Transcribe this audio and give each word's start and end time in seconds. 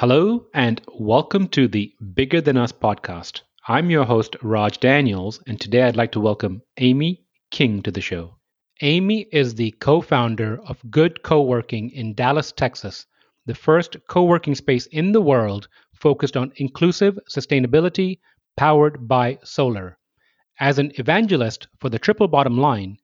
Hello, 0.00 0.46
and 0.54 0.80
welcome 0.94 1.48
to 1.48 1.66
the 1.66 1.92
Bigger 2.14 2.40
Than 2.40 2.56
Us 2.56 2.70
podcast. 2.70 3.40
I'm 3.66 3.90
your 3.90 4.04
host, 4.04 4.36
Raj 4.42 4.78
Daniels, 4.78 5.42
and 5.48 5.60
today 5.60 5.82
I'd 5.82 5.96
like 5.96 6.12
to 6.12 6.20
welcome 6.20 6.62
Amy 6.76 7.24
King 7.50 7.82
to 7.82 7.90
the 7.90 8.00
show. 8.00 8.36
Amy 8.80 9.26
is 9.32 9.56
the 9.56 9.72
co 9.80 10.00
founder 10.00 10.60
of 10.64 10.88
Good 10.88 11.24
Co 11.24 11.42
working 11.42 11.90
in 11.90 12.14
Dallas, 12.14 12.52
Texas, 12.52 13.06
the 13.44 13.56
first 13.56 13.96
co 14.06 14.22
working 14.22 14.54
space 14.54 14.86
in 14.86 15.10
the 15.10 15.20
world 15.20 15.66
focused 15.96 16.36
on 16.36 16.52
inclusive 16.58 17.18
sustainability 17.28 18.20
powered 18.56 19.08
by 19.08 19.36
solar. 19.42 19.98
As 20.60 20.78
an 20.78 20.92
evangelist 20.94 21.66
for 21.80 21.88
the 21.88 21.98
triple 21.98 22.28
bottom 22.28 22.56
line, 22.56 22.98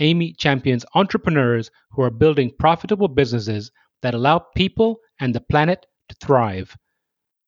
Amy 0.00 0.32
champions 0.32 0.84
entrepreneurs 0.96 1.70
who 1.92 2.02
are 2.02 2.10
building 2.10 2.50
profitable 2.58 3.06
businesses 3.06 3.70
that 4.02 4.14
allow 4.14 4.40
people 4.56 4.98
and 5.20 5.32
the 5.32 5.40
planet 5.40 5.86
thrive. 6.20 6.76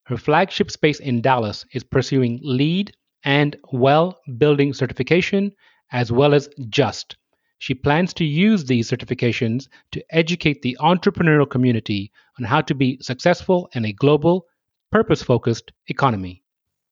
Her 0.07 0.17
flagship 0.17 0.71
space 0.71 1.01
in 1.01 1.21
Dallas 1.21 1.65
is 1.73 1.85
pursuing 1.85 2.41
LEED 2.43 2.93
and 3.25 3.57
WELL 3.73 4.19
Building 4.37 4.73
certification, 4.73 5.53
as 5.93 6.11
well 6.11 6.35
as 6.35 6.49
JUST. 6.69 7.17
She 7.59 7.75
plans 7.75 8.13
to 8.15 8.25
use 8.25 8.65
these 8.65 8.91
certifications 8.91 9.69
to 9.93 10.05
educate 10.11 10.63
the 10.63 10.77
entrepreneurial 10.81 11.49
community 11.49 12.11
on 12.39 12.45
how 12.45 12.61
to 12.63 12.75
be 12.75 12.99
successful 13.01 13.69
in 13.75 13.85
a 13.85 13.93
global, 13.93 14.47
purpose 14.91 15.23
focused 15.23 15.73
economy. 15.87 16.43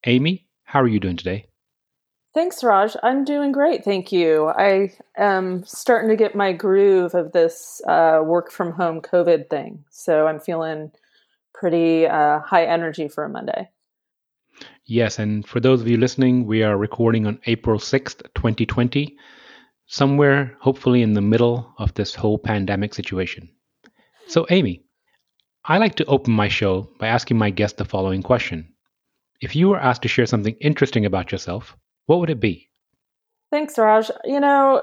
Amy, 0.05 0.47
how 0.63 0.81
are 0.81 0.87
you 0.87 0.99
doing 0.99 1.17
today? 1.17 1.45
Thanks, 2.33 2.63
Raj. 2.63 2.95
I'm 3.03 3.25
doing 3.25 3.51
great. 3.51 3.83
Thank 3.83 4.13
you. 4.13 4.47
I 4.47 4.93
am 5.17 5.65
starting 5.65 6.09
to 6.09 6.15
get 6.15 6.33
my 6.33 6.53
groove 6.53 7.13
of 7.13 7.33
this 7.33 7.81
uh, 7.85 8.21
work 8.23 8.49
from 8.49 8.71
home 8.71 9.01
COVID 9.01 9.49
thing. 9.49 9.83
So 9.89 10.27
I'm 10.27 10.39
feeling 10.39 10.91
pretty 11.61 12.07
uh, 12.07 12.39
high 12.39 12.65
energy 12.65 13.07
for 13.07 13.23
a 13.23 13.29
Monday. 13.29 13.69
Yes, 14.85 15.19
and 15.19 15.47
for 15.47 15.59
those 15.59 15.79
of 15.79 15.87
you 15.87 15.95
listening, 15.95 16.47
we 16.47 16.63
are 16.63 16.75
recording 16.75 17.27
on 17.27 17.39
April 17.45 17.77
6th, 17.77 18.23
2020, 18.33 19.15
somewhere 19.85 20.57
hopefully 20.59 21.03
in 21.03 21.13
the 21.13 21.21
middle 21.21 21.71
of 21.77 21.93
this 21.93 22.15
whole 22.15 22.39
pandemic 22.39 22.95
situation. 22.95 23.47
So, 24.27 24.47
Amy, 24.49 24.83
I 25.63 25.77
like 25.77 25.93
to 25.95 26.05
open 26.05 26.33
my 26.33 26.47
show 26.47 26.89
by 26.99 27.09
asking 27.09 27.37
my 27.37 27.51
guest 27.51 27.77
the 27.77 27.85
following 27.85 28.23
question 28.23 28.73
If 29.39 29.55
you 29.55 29.69
were 29.69 29.79
asked 29.79 30.01
to 30.01 30.07
share 30.07 30.25
something 30.25 30.55
interesting 30.61 31.05
about 31.05 31.31
yourself, 31.31 31.77
what 32.07 32.19
would 32.19 32.31
it 32.31 32.39
be? 32.39 32.69
Thanks, 33.51 33.77
Raj. 33.77 34.09
You 34.25 34.39
know, 34.39 34.81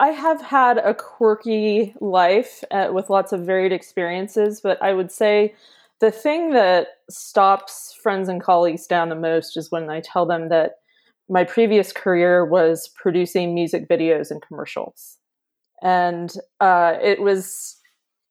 I 0.00 0.08
have 0.08 0.42
had 0.42 0.78
a 0.78 0.94
quirky 0.94 1.94
life 2.00 2.64
uh, 2.72 2.88
with 2.92 3.08
lots 3.08 3.30
of 3.32 3.46
varied 3.46 3.70
experiences, 3.70 4.60
but 4.60 4.82
I 4.82 4.94
would 4.94 5.12
say 5.12 5.54
the 6.02 6.10
thing 6.10 6.50
that 6.50 6.88
stops 7.08 7.96
friends 8.02 8.28
and 8.28 8.42
colleagues 8.42 8.88
down 8.88 9.08
the 9.08 9.14
most 9.14 9.56
is 9.56 9.70
when 9.70 9.88
I 9.88 10.00
tell 10.00 10.26
them 10.26 10.48
that 10.48 10.72
my 11.28 11.44
previous 11.44 11.92
career 11.92 12.44
was 12.44 12.90
producing 13.00 13.54
music 13.54 13.88
videos 13.88 14.28
and 14.32 14.42
commercials. 14.42 15.18
And 15.80 16.34
uh, 16.58 16.94
it 17.00 17.22
was 17.22 17.76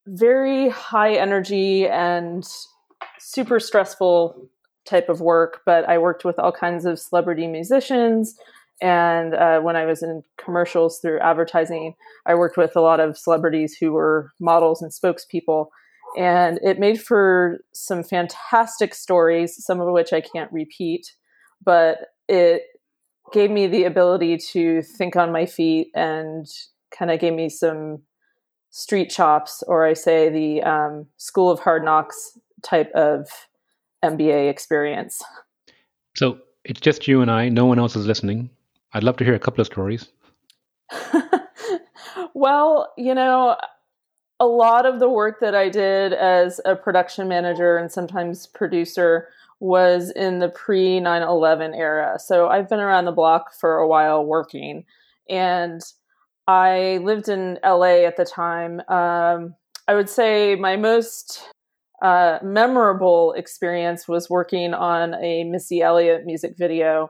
very 0.06 0.68
high 0.68 1.14
energy 1.14 1.88
and 1.88 2.46
super 3.20 3.58
stressful 3.58 4.50
type 4.86 5.08
of 5.08 5.22
work, 5.22 5.62
but 5.66 5.88
I 5.88 5.98
worked 5.98 6.26
with 6.26 6.38
all 6.40 6.52
kinds 6.52 6.84
of 6.84 7.00
celebrity 7.00 7.48
musicians. 7.48 8.36
And 8.82 9.34
uh, 9.34 9.62
when 9.62 9.78
I 9.78 9.86
was 9.86 10.04
in 10.04 10.24
commercials 10.38 11.00
through 11.00 11.20
advertising, 11.20 11.94
I 12.26 12.36
worked 12.36 12.58
with 12.58 12.76
a 12.76 12.82
lot 12.82 13.00
of 13.00 13.18
celebrities 13.18 13.78
who 13.80 13.94
were 13.94 14.32
models 14.42 14.82
and 14.82 14.92
spokespeople 14.92 15.68
and 16.18 16.60
it 16.64 16.80
made 16.80 17.02
for 17.02 17.60
some 17.74 18.04
fantastic 18.04 18.94
stories, 18.94 19.64
some 19.64 19.80
of 19.80 19.92
which 19.92 20.14
I 20.14 20.22
can't 20.22 20.52
repeat, 20.52 21.14
but 21.64 21.98
it 22.28 22.64
gave 23.32 23.52
me 23.52 23.68
the 23.68 23.86
ability 23.86 24.38
to 24.38 24.82
think 24.82 25.16
on 25.16 25.32
my 25.32 25.46
feet 25.46 25.88
and 25.96 26.46
kind 26.92 27.12
of 27.12 27.20
gave 27.20 27.34
me 27.34 27.50
some 27.50 28.02
street 28.72 29.10
chops, 29.10 29.64
or 29.68 29.86
I 29.86 29.94
say 29.94 30.30
the 30.30 30.64
um, 30.64 31.08
School 31.18 31.50
of 31.50 31.60
Hard 31.60 31.84
Knocks 31.84 32.38
type 32.64 32.92
of 32.94 33.28
MBA 34.04 34.50
experience. 34.50 35.22
So 36.16 36.40
it's 36.66 36.82
just 36.82 37.08
you 37.08 37.22
and 37.22 37.32
I, 37.32 37.50
no 37.50 37.66
one 37.66 37.80
else 37.80 37.96
is 37.96 38.06
listening. 38.06 38.50
I'd 38.94 39.04
love 39.04 39.18
to 39.18 39.24
hear 39.24 39.36
a 39.36 39.40
couple 39.40 39.62
of 39.62 39.68
stories. 39.68 40.10
well, 42.34 42.92
you 42.98 43.16
know, 43.16 43.56
a 44.42 44.46
lot 44.46 44.88
of 44.88 45.00
the 45.00 45.08
work 45.08 45.40
that 45.40 45.54
I 45.54 45.70
did 45.70 46.14
as 46.14 46.60
a 46.66 46.76
production 46.76 47.28
manager 47.28 47.78
and 47.78 47.92
sometimes 47.92 48.48
producer 48.48 49.28
was 49.60 50.10
in 50.10 50.40
the 50.40 50.50
pre 50.50 51.00
9 51.00 51.22
11 51.22 51.76
era. 51.76 52.18
So 52.18 52.48
I've 52.48 52.68
been 52.68 52.80
around 52.80 53.06
the 53.06 53.12
block 53.12 53.54
for 53.54 53.78
a 53.78 53.88
while 53.88 54.26
working. 54.26 54.84
And 55.30 55.80
I 56.48 57.00
lived 57.04 57.30
in 57.30 57.60
LA 57.64 58.04
at 58.08 58.18
the 58.18 58.26
time. 58.26 58.82
Um, 58.90 59.54
I 59.88 59.94
would 59.94 60.10
say 60.10 60.56
my 60.56 60.76
most 60.76 61.40
uh, 62.02 62.40
memorable 62.42 63.34
experience 63.34 64.08
was 64.08 64.28
working 64.28 64.74
on 64.74 65.14
a 65.24 65.44
Missy 65.44 65.84
Elliott 65.84 66.26
music 66.26 66.56
video 66.58 67.10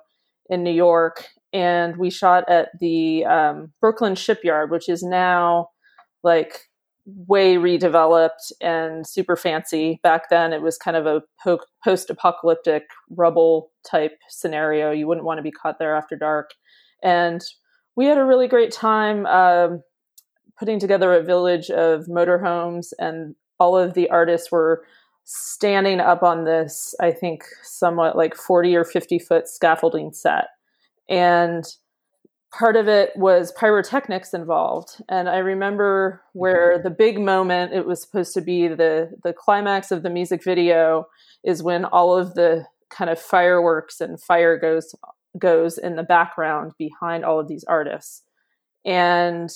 in 0.49 0.63
New 0.63 0.73
York. 0.73 1.27
And 1.53 1.95
we 1.95 2.09
shot 2.09 2.49
at 2.49 2.77
the 2.81 3.23
um, 3.23 3.71
Brooklyn 3.79 4.15
Shipyard, 4.15 4.69
which 4.69 4.89
is 4.89 5.01
now 5.01 5.69
like 6.23 6.67
way 7.05 7.55
redeveloped 7.55 8.51
and 8.61 9.07
super 9.07 9.35
fancy. 9.35 9.99
Back 10.03 10.29
then, 10.29 10.53
it 10.53 10.61
was 10.61 10.77
kind 10.77 10.95
of 10.95 11.05
a 11.05 11.21
po- 11.43 11.65
post 11.83 12.09
apocalyptic 12.09 12.83
rubble 13.09 13.71
type 13.89 14.17
scenario. 14.29 14.91
You 14.91 15.07
wouldn't 15.07 15.25
want 15.25 15.39
to 15.39 15.43
be 15.43 15.51
caught 15.51 15.79
there 15.79 15.95
after 15.95 16.15
dark. 16.15 16.51
And 17.03 17.41
we 17.95 18.05
had 18.05 18.17
a 18.17 18.25
really 18.25 18.47
great 18.47 18.71
time 18.71 19.25
um, 19.25 19.81
putting 20.57 20.79
together 20.79 21.13
a 21.13 21.23
village 21.23 21.69
of 21.69 22.05
motorhomes, 22.05 22.93
and 22.99 23.35
all 23.59 23.77
of 23.77 23.93
the 23.93 24.09
artists 24.09 24.51
were 24.51 24.85
standing 25.23 25.99
up 25.99 26.23
on 26.23 26.45
this, 26.45 26.93
I 26.99 27.11
think, 27.11 27.43
somewhat 27.63 28.15
like 28.15 28.35
40 28.35 28.75
or 28.75 28.83
50 28.83 29.19
foot 29.19 29.47
scaffolding 29.47 30.13
set. 30.13 30.45
And 31.09 31.65
part 32.51 32.75
of 32.75 32.87
it 32.87 33.11
was 33.15 33.53
pyrotechnics 33.53 34.33
involved. 34.33 35.01
And 35.09 35.29
i 35.29 35.37
remember 35.37 36.21
mm-hmm. 36.29 36.39
where 36.39 36.79
the 36.81 36.89
big 36.89 37.19
moment 37.19 37.73
it 37.73 37.85
was 37.85 38.01
supposed 38.01 38.33
to 38.33 38.41
be 38.41 38.67
the 38.67 39.11
the 39.23 39.33
climax 39.33 39.91
of 39.91 40.03
the 40.03 40.09
music 40.09 40.43
video 40.43 41.07
is 41.43 41.63
when 41.63 41.85
all 41.85 42.15
of 42.15 42.35
the 42.35 42.65
kind 42.89 43.09
of 43.09 43.19
fireworks 43.19 44.01
and 44.01 44.21
fire 44.21 44.57
goes 44.57 44.93
goes 45.39 45.77
in 45.77 45.95
the 45.95 46.03
background 46.03 46.73
behind 46.77 47.23
all 47.23 47.39
of 47.39 47.47
these 47.47 47.63
artists. 47.63 48.23
And 48.85 49.49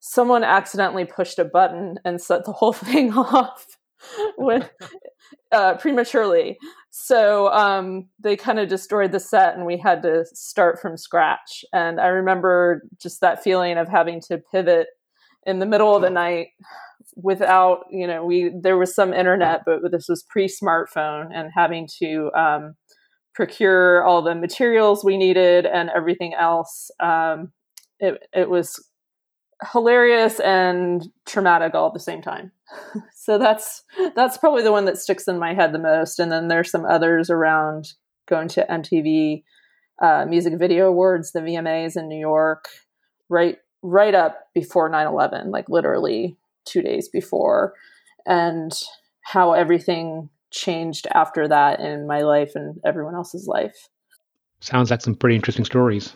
someone 0.00 0.44
accidentally 0.44 1.06
pushed 1.06 1.38
a 1.38 1.44
button 1.44 1.98
and 2.04 2.20
set 2.20 2.44
the 2.44 2.52
whole 2.52 2.72
thing 2.90 3.12
off 3.14 3.78
uh, 5.52 5.76
prematurely. 5.76 6.58
So 6.90 7.52
um, 7.52 8.08
they 8.20 8.36
kind 8.36 8.58
of 8.58 8.68
destroyed 8.68 9.12
the 9.12 9.20
set, 9.20 9.54
and 9.54 9.66
we 9.66 9.78
had 9.78 10.02
to 10.02 10.24
start 10.32 10.80
from 10.80 10.96
scratch. 10.96 11.64
And 11.72 12.00
I 12.00 12.08
remember 12.08 12.82
just 13.00 13.20
that 13.20 13.42
feeling 13.42 13.78
of 13.78 13.88
having 13.88 14.20
to 14.28 14.38
pivot 14.52 14.88
in 15.46 15.58
the 15.58 15.66
middle 15.66 15.94
of 15.94 16.02
the 16.02 16.10
night 16.10 16.48
without, 17.16 17.84
you 17.90 18.06
know, 18.06 18.24
we 18.24 18.52
there 18.62 18.78
was 18.78 18.94
some 18.94 19.12
internet, 19.12 19.62
but 19.66 19.90
this 19.90 20.08
was 20.08 20.24
pre-smartphone, 20.28 21.28
and 21.34 21.50
having 21.54 21.88
to 21.98 22.30
um, 22.36 22.74
procure 23.34 24.04
all 24.04 24.22
the 24.22 24.34
materials 24.34 25.04
we 25.04 25.16
needed 25.16 25.66
and 25.66 25.90
everything 25.94 26.34
else. 26.34 26.90
Um, 27.00 27.52
it, 27.98 28.22
it 28.32 28.48
was 28.48 28.82
hilarious 29.72 30.40
and 30.40 31.08
traumatic 31.26 31.74
all 31.74 31.88
at 31.88 31.94
the 31.94 32.00
same 32.00 32.22
time. 32.22 32.52
so 33.14 33.38
that's 33.38 33.82
that's 34.14 34.38
probably 34.38 34.62
the 34.62 34.72
one 34.72 34.84
that 34.86 34.98
sticks 34.98 35.28
in 35.28 35.38
my 35.38 35.54
head 35.54 35.72
the 35.72 35.78
most. 35.78 36.18
And 36.18 36.30
then 36.30 36.48
there's 36.48 36.70
some 36.70 36.84
others 36.84 37.30
around 37.30 37.92
going 38.26 38.48
to 38.48 38.66
MTV 38.70 39.42
uh, 40.02 40.26
Music 40.28 40.58
Video 40.58 40.88
Awards, 40.88 41.32
the 41.32 41.40
VMAs 41.40 41.96
in 41.96 42.08
New 42.08 42.18
York, 42.18 42.68
right 43.28 43.58
right 43.82 44.14
up 44.14 44.48
before 44.54 44.90
9/11, 44.90 45.50
like 45.50 45.68
literally 45.68 46.36
two 46.64 46.82
days 46.82 47.08
before, 47.08 47.74
and 48.26 48.72
how 49.22 49.52
everything 49.52 50.30
changed 50.50 51.06
after 51.12 51.48
that 51.48 51.80
in 51.80 52.06
my 52.06 52.20
life 52.20 52.52
and 52.54 52.80
everyone 52.84 53.14
else's 53.14 53.46
life. 53.46 53.88
Sounds 54.60 54.90
like 54.90 55.00
some 55.00 55.14
pretty 55.14 55.36
interesting 55.36 55.64
stories. 55.64 56.14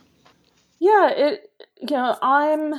Yeah, 0.81 1.11
it 1.11 1.51
you 1.81 1.97
know, 1.97 2.17
I'm 2.23 2.75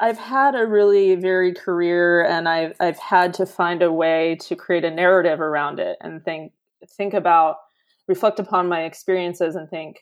I've 0.00 0.18
had 0.18 0.54
a 0.54 0.66
really 0.66 1.14
varied 1.14 1.58
career 1.58 2.24
and 2.24 2.48
I've 2.48 2.72
I've 2.80 2.98
had 2.98 3.34
to 3.34 3.46
find 3.46 3.82
a 3.82 3.92
way 3.92 4.38
to 4.42 4.56
create 4.56 4.84
a 4.84 4.90
narrative 4.90 5.40
around 5.40 5.78
it 5.78 5.98
and 6.00 6.24
think 6.24 6.52
think 6.96 7.12
about 7.12 7.56
reflect 8.08 8.38
upon 8.38 8.68
my 8.68 8.84
experiences 8.84 9.54
and 9.54 9.68
think 9.68 9.98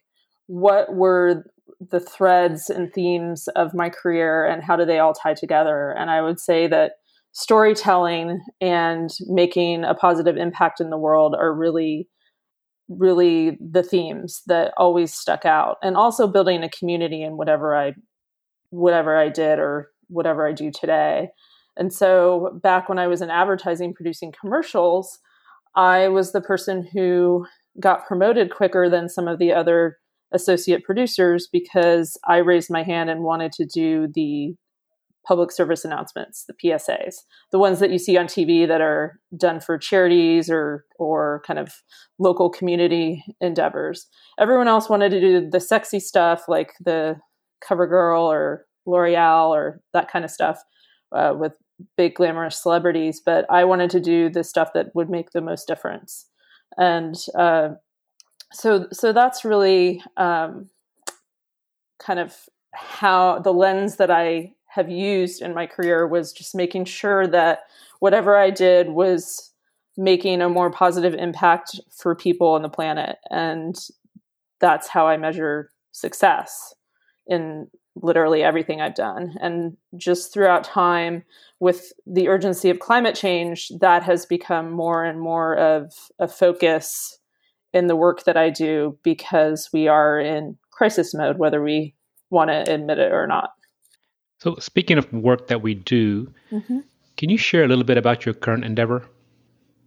what 0.46 0.94
were 0.94 1.44
the 1.90 2.00
threads 2.00 2.70
and 2.70 2.92
themes 2.92 3.48
of 3.56 3.74
my 3.74 3.90
career 3.90 4.46
and 4.46 4.62
how 4.62 4.76
do 4.76 4.84
they 4.84 4.98
all 4.98 5.12
tie 5.12 5.34
together? 5.34 5.94
And 5.98 6.10
I 6.10 6.22
would 6.22 6.40
say 6.40 6.66
that 6.68 6.92
storytelling 7.32 8.40
and 8.60 9.10
making 9.26 9.84
a 9.84 9.94
positive 9.94 10.36
impact 10.36 10.80
in 10.80 10.90
the 10.90 10.98
world 10.98 11.34
are 11.38 11.52
really 11.52 12.08
really 12.88 13.58
the 13.60 13.82
themes 13.82 14.40
that 14.46 14.72
always 14.78 15.12
stuck 15.12 15.44
out 15.44 15.76
and 15.82 15.94
also 15.94 16.26
building 16.26 16.62
a 16.62 16.70
community 16.70 17.22
in 17.22 17.36
whatever 17.36 17.76
i 17.76 17.92
whatever 18.70 19.16
i 19.16 19.28
did 19.28 19.58
or 19.58 19.90
whatever 20.08 20.46
i 20.46 20.52
do 20.52 20.70
today 20.70 21.28
and 21.76 21.92
so 21.92 22.58
back 22.62 22.88
when 22.88 22.98
i 22.98 23.06
was 23.06 23.22
in 23.22 23.30
advertising 23.30 23.94
producing 23.94 24.32
commercials 24.38 25.18
i 25.76 26.08
was 26.08 26.32
the 26.32 26.40
person 26.40 26.88
who 26.92 27.46
got 27.80 28.06
promoted 28.06 28.54
quicker 28.54 28.88
than 28.88 29.08
some 29.08 29.28
of 29.28 29.38
the 29.38 29.52
other 29.52 29.98
associate 30.32 30.84
producers 30.84 31.48
because 31.50 32.18
i 32.26 32.36
raised 32.36 32.70
my 32.70 32.82
hand 32.82 33.10
and 33.10 33.22
wanted 33.22 33.52
to 33.52 33.66
do 33.66 34.08
the 34.14 34.54
public 35.28 35.52
service 35.52 35.84
announcements, 35.84 36.46
the 36.46 36.54
PSAs, 36.54 37.16
the 37.52 37.58
ones 37.58 37.80
that 37.80 37.90
you 37.90 37.98
see 37.98 38.16
on 38.16 38.24
TV 38.24 38.66
that 38.66 38.80
are 38.80 39.20
done 39.36 39.60
for 39.60 39.76
charities 39.76 40.48
or 40.50 40.86
or 40.98 41.42
kind 41.46 41.58
of 41.58 41.70
local 42.18 42.48
community 42.48 43.22
endeavors. 43.40 44.06
Everyone 44.40 44.68
else 44.68 44.88
wanted 44.88 45.10
to 45.10 45.20
do 45.20 45.50
the 45.50 45.60
sexy 45.60 46.00
stuff 46.00 46.44
like 46.48 46.72
the 46.82 47.16
CoverGirl 47.66 48.22
or 48.22 48.66
L'Oreal 48.86 49.50
or 49.50 49.80
that 49.92 50.10
kind 50.10 50.24
of 50.24 50.30
stuff 50.30 50.62
uh, 51.12 51.34
with 51.36 51.56
big 51.96 52.14
glamorous 52.14 52.60
celebrities, 52.60 53.20
but 53.24 53.46
I 53.50 53.64
wanted 53.64 53.90
to 53.90 54.00
do 54.00 54.28
the 54.28 54.44
stuff 54.44 54.72
that 54.74 54.94
would 54.94 55.10
make 55.10 55.30
the 55.30 55.40
most 55.40 55.68
difference. 55.68 56.26
And 56.76 57.14
uh, 57.36 57.70
so 58.52 58.88
so 58.92 59.12
that's 59.12 59.44
really 59.44 60.02
um, 60.16 60.68
kind 61.98 62.18
of 62.18 62.34
how 62.72 63.38
the 63.40 63.52
lens 63.52 63.96
that 63.96 64.10
I 64.10 64.52
have 64.66 64.90
used 64.90 65.42
in 65.42 65.54
my 65.54 65.66
career 65.66 66.06
was 66.06 66.32
just 66.32 66.54
making 66.54 66.84
sure 66.84 67.26
that 67.26 67.60
whatever 68.00 68.36
I 68.36 68.50
did 68.50 68.90
was 68.90 69.52
making 69.96 70.40
a 70.40 70.48
more 70.48 70.70
positive 70.70 71.14
impact 71.14 71.80
for 71.90 72.14
people 72.14 72.48
on 72.48 72.62
the 72.62 72.68
planet. 72.68 73.16
And 73.30 73.76
that's 74.60 74.88
how 74.88 75.08
I 75.08 75.16
measure 75.16 75.70
success 75.92 76.74
in 77.28 77.68
literally 78.02 78.42
everything 78.42 78.80
I've 78.80 78.94
done. 78.94 79.36
And 79.40 79.76
just 79.96 80.32
throughout 80.32 80.64
time, 80.64 81.24
with 81.60 81.92
the 82.06 82.28
urgency 82.28 82.70
of 82.70 82.78
climate 82.78 83.14
change, 83.14 83.70
that 83.80 84.02
has 84.02 84.26
become 84.26 84.70
more 84.70 85.04
and 85.04 85.20
more 85.20 85.56
of 85.56 85.92
a 86.18 86.28
focus 86.28 87.18
in 87.72 87.86
the 87.86 87.96
work 87.96 88.24
that 88.24 88.36
I 88.36 88.50
do 88.50 88.98
because 89.02 89.68
we 89.72 89.88
are 89.88 90.18
in 90.18 90.56
crisis 90.70 91.14
mode, 91.14 91.38
whether 91.38 91.62
we 91.62 91.94
want 92.30 92.50
to 92.50 92.72
admit 92.72 92.98
it 92.98 93.12
or 93.12 93.26
not. 93.26 93.50
So, 94.40 94.56
speaking 94.60 94.98
of 94.98 95.12
work 95.12 95.48
that 95.48 95.62
we 95.62 95.74
do, 95.74 96.32
mm-hmm. 96.52 96.78
can 97.16 97.28
you 97.28 97.36
share 97.36 97.64
a 97.64 97.68
little 97.68 97.84
bit 97.84 97.98
about 97.98 98.24
your 98.24 98.34
current 98.34 98.64
endeavor? 98.64 99.04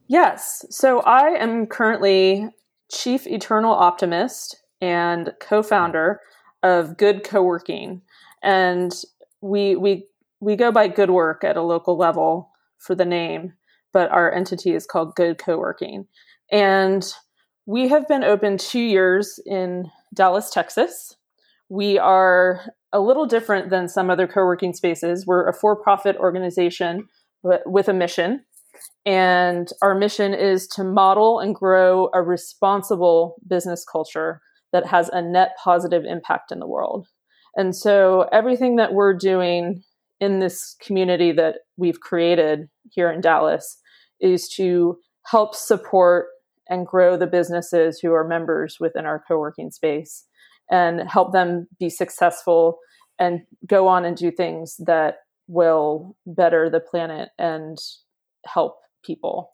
Yes. 0.08 0.66
So, 0.70 1.00
I 1.02 1.30
am 1.42 1.68
currently 1.68 2.50
Chief 2.92 3.26
Eternal 3.26 3.74
Optimist 3.74 4.58
and 4.82 5.32
co 5.40 5.64
founder 5.64 6.20
of 6.63 6.98
Good 6.98 7.24
Co-working. 7.24 8.02
And 8.44 8.94
we, 9.42 9.75
we, 9.75 10.08
we 10.40 10.56
go 10.56 10.72
by 10.72 10.88
Good 10.88 11.10
Work 11.10 11.44
at 11.44 11.58
a 11.58 11.62
local 11.62 11.98
level 11.98 12.52
for 12.78 12.96
the 12.96 13.06
name, 13.06 13.54
but 13.94 14.12
our 14.12 14.31
entity 14.31 14.74
is 14.74 14.86
called 14.86 15.16
Good 15.16 15.38
Co-working. 15.38 16.08
And 16.52 17.06
we 17.66 17.88
have 17.90 18.08
been 18.08 18.24
open 18.24 18.58
two 18.58 18.81
years 18.81 19.40
in 19.46 19.90
Dallas, 20.13 20.50
Texas. 20.50 21.16
We 21.69 21.98
are 21.98 22.62
a 22.92 23.00
little 23.00 23.25
different 23.25 23.69
than 23.69 23.88
some 23.88 24.10
other 24.10 24.28
co-working 24.28 24.74
spaces. 24.74 25.25
We're 25.25 25.48
a 25.48 25.54
for-profit 25.54 26.18
organization 26.18 27.07
with 27.44 27.88
a 27.88 27.94
mission. 27.94 28.44
And 29.06 29.69
our 29.81 29.96
mission 29.96 30.34
is 30.34 30.68
to 30.69 30.84
model 30.84 31.40
and 31.40 31.56
grow 31.56 32.10
a 32.14 32.22
responsible 32.22 33.36
business 33.48 33.86
culture 33.86 34.42
that 34.71 34.88
has 34.88 35.09
a 35.09 35.21
net 35.21 35.51
positive 35.63 36.03
impact 36.06 36.51
in 36.51 36.59
the 36.59 36.68
world. 36.68 37.07
And 37.56 37.75
so 37.75 38.27
everything 38.31 38.77
that 38.77 38.94
we're 38.94 39.13
doing 39.13 39.83
in 40.19 40.39
this 40.39 40.75
community 40.81 41.31
that 41.33 41.56
we've 41.77 42.00
created 42.00 42.69
here 42.91 43.12
in 43.12 43.21
Dallas 43.21 43.79
is 44.19 44.47
to 44.50 44.97
help 45.25 45.56
support 45.56 46.27
and 46.69 46.88
grow 46.88 47.18
the 47.18 47.27
businesses 47.27 48.00
who 48.00 48.13
are 48.13 48.27
members 48.27 48.77
within 48.79 49.06
our 49.06 49.23
co-working 49.27 49.71
space 49.71 50.25
and 50.69 51.01
help 51.09 51.33
them 51.33 51.68
be 51.79 51.89
successful 51.89 52.77
and 53.19 53.41
go 53.68 53.88
on 53.88 54.06
and 54.06 54.15
do 54.15 54.31
things 54.31 54.75
that 54.85 55.15
will 55.47 56.15
better 56.25 56.69
the 56.69 56.79
planet 56.79 57.29
and 57.38 57.77
help 58.45 58.77
people. 59.03 59.51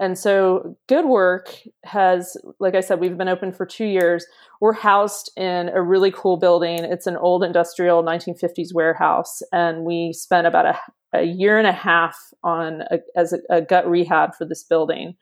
And 0.00 0.18
so, 0.18 0.76
Good 0.88 1.04
Work 1.04 1.54
has, 1.84 2.36
like 2.58 2.74
I 2.74 2.80
said, 2.80 2.98
we've 2.98 3.18
been 3.18 3.28
open 3.28 3.52
for 3.52 3.66
two 3.66 3.84
years. 3.84 4.26
We're 4.60 4.72
housed 4.72 5.30
in 5.36 5.68
a 5.68 5.82
really 5.82 6.10
cool 6.10 6.38
building. 6.38 6.82
It's 6.84 7.06
an 7.06 7.16
old 7.16 7.44
industrial 7.44 8.02
1950s 8.02 8.72
warehouse. 8.72 9.42
And 9.52 9.84
we 9.84 10.12
spent 10.12 10.46
about 10.46 10.66
a, 10.66 10.78
a 11.12 11.22
year 11.24 11.58
and 11.58 11.66
a 11.66 11.72
half 11.72 12.16
on 12.42 12.82
a, 12.90 12.98
as 13.16 13.32
a, 13.32 13.38
a, 13.50 13.60
gut 13.60 13.88
rehab 13.88 14.34
for 14.34 14.46
this 14.46 14.64
building. 14.64 15.14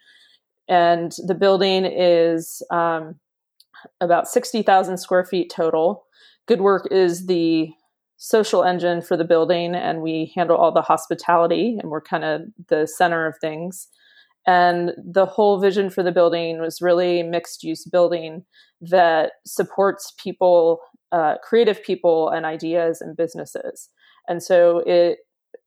And 0.69 1.12
the 1.26 1.34
building 1.34 1.84
is 1.84 2.62
um, 2.70 3.17
about 4.00 4.28
60,000 4.28 4.99
square 4.99 5.25
feet 5.25 5.52
total. 5.55 6.05
Good 6.46 6.61
Work 6.61 6.88
is 6.93 7.26
the 7.26 7.70
social 8.19 8.62
engine 8.62 9.00
for 9.00 9.17
the 9.17 9.25
building, 9.25 9.75
and 9.75 10.02
we 10.02 10.31
handle 10.34 10.56
all 10.56 10.72
the 10.72 10.82
hospitality, 10.82 11.78
and 11.81 11.90
we're 11.90 12.02
kind 12.02 12.22
of 12.22 12.43
the 12.69 12.87
center 12.87 13.26
of 13.26 13.34
things. 13.40 13.88
And 14.47 14.93
the 14.97 15.27
whole 15.27 15.61
vision 15.61 15.91
for 15.91 16.03
the 16.03 16.13
building 16.13 16.61
was 16.61 16.81
really 16.81 17.23
mixed 17.23 17.63
use 17.63 17.85
building 17.85 18.45
that 18.81 19.33
supports 19.47 20.13
people, 20.19 20.81
uh, 21.13 21.37
creative 21.43 21.83
people, 21.83 22.29
and 22.31 22.47
ideas 22.47 23.01
and 23.01 23.17
businesses. 23.17 23.91
And 24.29 24.43
so 24.43 24.83
it 24.87 25.19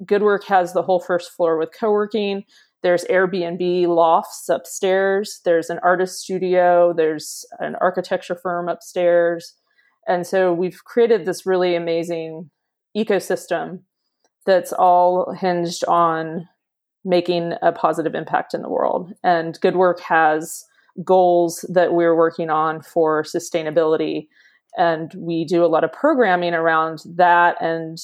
Good 0.06 0.24
Work 0.24 0.44
has 0.46 0.74
the 0.74 0.82
whole 0.82 1.00
first 1.00 1.32
floor 1.32 1.58
with 1.58 1.70
co 1.78 1.92
working. 1.92 2.44
There's 2.82 3.06
Airbnb 3.06 3.88
lofts 3.88 4.50
upstairs. 4.50 5.40
There's 5.46 5.70
an 5.70 5.80
artist 5.84 6.20
studio. 6.20 6.94
There's 6.96 7.46
an 7.60 7.76
architecture 7.80 8.36
firm 8.36 8.68
upstairs. 8.68 9.54
And 10.08 10.28
so 10.28 10.52
we've 10.52 10.84
created 10.84 11.26
this 11.26 11.46
really 11.46 11.76
amazing 11.76 12.50
ecosystem 12.96 13.84
that's 14.46 14.74
all 14.74 15.32
hinged 15.32 15.86
on 15.86 16.50
making 17.06 17.54
a 17.62 17.72
positive 17.72 18.16
impact 18.16 18.54
in 18.54 18.62
the 18.62 18.70
world. 18.70 19.14
And 19.24 19.60
Good 19.62 19.76
Work 19.76 20.00
has 20.02 20.66
goals 21.04 21.66
that 21.70 21.94
we're 21.94 22.16
working 22.16 22.50
on 22.50 22.82
for 22.82 23.24
sustainability. 23.24 24.28
And 24.78 25.14
we 25.16 25.46
do 25.46 25.66
a 25.66 25.68
lot 25.68 25.84
of 25.84 25.92
programming 25.92 26.54
around 26.54 27.04
that 27.06 27.62
and 27.62 27.98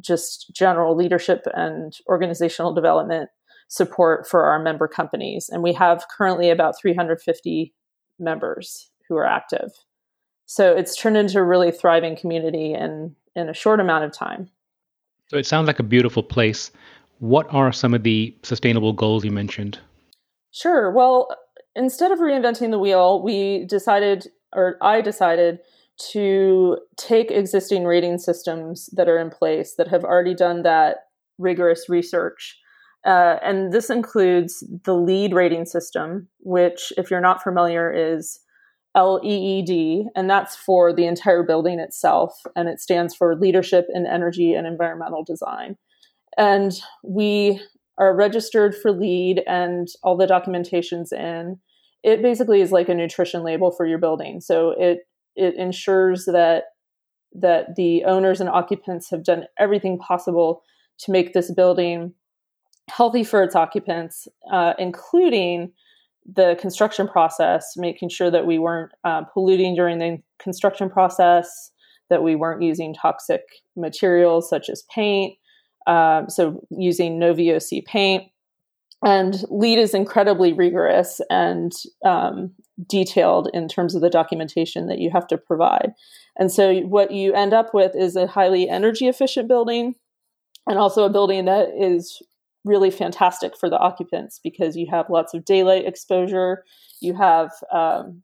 just 0.00 0.50
general 0.52 0.96
leadership 0.96 1.46
and 1.54 1.96
organizational 2.08 2.74
development 2.74 3.30
support 3.68 4.26
for 4.26 4.44
our 4.44 4.62
member 4.62 4.88
companies. 4.88 5.48
And 5.48 5.62
we 5.62 5.72
have 5.72 6.04
currently 6.08 6.50
about 6.50 6.78
350 6.78 7.72
members 8.18 8.90
who 9.08 9.16
are 9.16 9.26
active. 9.26 9.70
So 10.46 10.74
it's 10.76 10.96
turned 10.96 11.16
into 11.16 11.38
a 11.38 11.44
really 11.44 11.70
thriving 11.70 12.16
community 12.16 12.74
in, 12.74 13.14
in 13.34 13.48
a 13.48 13.54
short 13.54 13.80
amount 13.80 14.04
of 14.04 14.12
time. 14.12 14.50
So 15.28 15.38
it 15.38 15.46
sounds 15.46 15.66
like 15.66 15.78
a 15.78 15.84
beautiful 15.84 16.22
place. 16.22 16.70
What 17.18 17.46
are 17.52 17.72
some 17.72 17.94
of 17.94 18.02
the 18.02 18.36
sustainable 18.42 18.92
goals 18.92 19.24
you 19.24 19.30
mentioned? 19.30 19.78
Sure. 20.52 20.92
Well, 20.92 21.28
instead 21.74 22.12
of 22.12 22.18
reinventing 22.18 22.70
the 22.70 22.78
wheel, 22.78 23.22
we 23.22 23.64
decided, 23.66 24.28
or 24.54 24.76
I 24.82 25.00
decided, 25.00 25.58
to 26.12 26.78
take 26.96 27.30
existing 27.30 27.84
rating 27.84 28.18
systems 28.18 28.88
that 28.92 29.08
are 29.08 29.18
in 29.18 29.30
place 29.30 29.74
that 29.76 29.88
have 29.88 30.04
already 30.04 30.34
done 30.34 30.62
that 30.62 31.06
rigorous 31.38 31.88
research 31.88 32.58
uh, 33.04 33.36
and 33.42 33.72
this 33.72 33.90
includes 33.90 34.64
the 34.84 34.94
LEED 34.94 35.34
rating 35.34 35.66
system, 35.66 36.26
which, 36.40 36.92
if 36.96 37.10
you're 37.10 37.20
not 37.20 37.42
familiar, 37.42 37.92
is 37.92 38.40
LEED, 38.96 40.06
and 40.16 40.30
that's 40.30 40.56
for 40.56 40.92
the 40.92 41.06
entire 41.06 41.42
building 41.42 41.78
itself, 41.78 42.34
and 42.56 42.68
it 42.68 42.80
stands 42.80 43.14
for 43.14 43.36
Leadership 43.36 43.86
in 43.92 44.06
Energy 44.06 44.54
and 44.54 44.66
Environmental 44.66 45.22
Design. 45.22 45.76
And 46.36 46.72
we 47.02 47.60
are 47.98 48.14
registered 48.14 48.74
for 48.74 48.90
LEED, 48.90 49.42
and 49.46 49.88
all 50.02 50.16
the 50.16 50.26
documentation's 50.26 51.12
in. 51.12 51.58
It 52.02 52.22
basically 52.22 52.60
is 52.60 52.72
like 52.72 52.88
a 52.88 52.94
nutrition 52.94 53.44
label 53.44 53.70
for 53.70 53.86
your 53.86 53.98
building, 53.98 54.40
so 54.40 54.74
it 54.78 55.00
it 55.36 55.54
ensures 55.56 56.26
that 56.26 56.64
that 57.32 57.74
the 57.76 58.04
owners 58.04 58.40
and 58.40 58.48
occupants 58.48 59.10
have 59.10 59.24
done 59.24 59.44
everything 59.58 59.98
possible 59.98 60.62
to 60.98 61.10
make 61.10 61.32
this 61.32 61.52
building 61.52 62.14
healthy 62.88 63.24
for 63.24 63.42
its 63.42 63.56
occupants, 63.56 64.28
uh, 64.50 64.74
including 64.78 65.72
the 66.26 66.56
construction 66.60 67.08
process, 67.08 67.72
making 67.76 68.08
sure 68.08 68.30
that 68.30 68.46
we 68.46 68.58
weren't 68.58 68.92
uh, 69.04 69.22
polluting 69.22 69.74
during 69.74 69.98
the 69.98 70.18
construction 70.38 70.88
process, 70.88 71.70
that 72.08 72.22
we 72.22 72.34
weren't 72.34 72.62
using 72.62 72.94
toxic 72.94 73.42
materials 73.76 74.48
such 74.48 74.68
as 74.68 74.84
paint, 74.94 75.34
Um, 75.86 76.28
so 76.28 76.64
using 76.70 77.18
NoVOC 77.18 77.84
paint. 77.84 78.24
And 79.04 79.36
LEED 79.50 79.78
is 79.78 79.92
incredibly 79.92 80.54
rigorous 80.54 81.20
and 81.28 81.72
um, 82.06 82.54
detailed 82.88 83.50
in 83.52 83.68
terms 83.68 83.94
of 83.94 84.00
the 84.00 84.08
documentation 84.08 84.86
that 84.86 84.98
you 84.98 85.10
have 85.10 85.26
to 85.26 85.36
provide. 85.36 85.92
And 86.38 86.50
so 86.50 86.80
what 86.80 87.10
you 87.10 87.34
end 87.34 87.52
up 87.52 87.74
with 87.74 87.94
is 87.94 88.16
a 88.16 88.26
highly 88.26 88.68
energy 88.68 89.06
efficient 89.06 89.46
building 89.46 89.94
and 90.66 90.78
also 90.78 91.04
a 91.04 91.10
building 91.10 91.44
that 91.44 91.68
is 91.78 92.22
really 92.64 92.90
fantastic 92.90 93.56
for 93.56 93.68
the 93.68 93.78
occupants 93.78 94.40
because 94.42 94.76
you 94.76 94.86
have 94.90 95.10
lots 95.10 95.34
of 95.34 95.44
daylight 95.44 95.86
exposure. 95.86 96.64
You 97.00 97.14
have 97.14 97.50
um, 97.72 98.22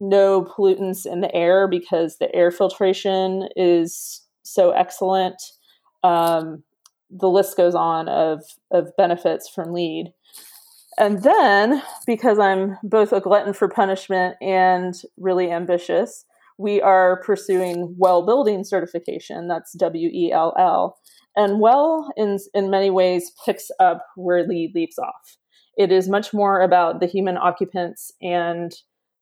no 0.00 0.44
pollutants 0.44 1.04
in 1.04 1.20
the 1.20 1.34
air 1.34 1.66
because 1.66 2.18
the 2.18 2.32
air 2.34 2.50
filtration 2.50 3.48
is 3.56 4.22
so 4.44 4.70
excellent. 4.70 5.42
Um, 6.04 6.62
the 7.10 7.28
list 7.28 7.56
goes 7.56 7.74
on 7.74 8.08
of, 8.08 8.42
of 8.70 8.96
benefits 8.96 9.48
from 9.48 9.72
LEED. 9.72 10.12
And 10.98 11.22
then, 11.22 11.82
because 12.06 12.38
I'm 12.38 12.78
both 12.82 13.12
a 13.12 13.20
glutton 13.20 13.52
for 13.52 13.68
punishment 13.68 14.36
and 14.40 14.94
really 15.18 15.50
ambitious, 15.50 16.24
we 16.58 16.80
are 16.80 17.22
pursuing 17.22 17.94
well 17.98 18.24
building 18.24 18.64
certification. 18.64 19.46
That's 19.46 19.72
W 19.74 20.08
E 20.08 20.32
L 20.32 20.54
L. 20.58 20.96
And 21.36 21.60
well, 21.60 22.10
in, 22.16 22.38
in 22.54 22.70
many 22.70 22.88
ways, 22.88 23.30
picks 23.44 23.70
up 23.78 24.06
where 24.16 24.46
LEED 24.46 24.72
leaves 24.74 24.98
off. 24.98 25.36
It 25.76 25.92
is 25.92 26.08
much 26.08 26.32
more 26.32 26.62
about 26.62 27.00
the 27.00 27.06
human 27.06 27.36
occupants 27.36 28.10
and 28.22 28.72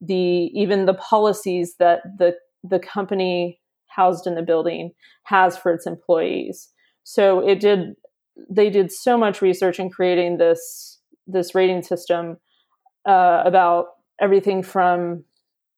the 0.00 0.50
even 0.54 0.86
the 0.86 0.94
policies 0.94 1.74
that 1.80 2.02
the 2.18 2.36
the 2.62 2.78
company 2.78 3.60
housed 3.88 4.26
in 4.26 4.36
the 4.36 4.42
building 4.42 4.92
has 5.24 5.58
for 5.58 5.72
its 5.72 5.86
employees. 5.86 6.70
So 7.04 7.46
it 7.46 7.60
did 7.60 7.94
they 8.50 8.68
did 8.68 8.90
so 8.90 9.16
much 9.16 9.40
research 9.40 9.78
in 9.78 9.90
creating 9.90 10.38
this 10.38 10.98
this 11.26 11.54
rating 11.54 11.82
system 11.82 12.38
uh, 13.06 13.42
about 13.44 13.86
everything 14.20 14.62
from 14.62 15.24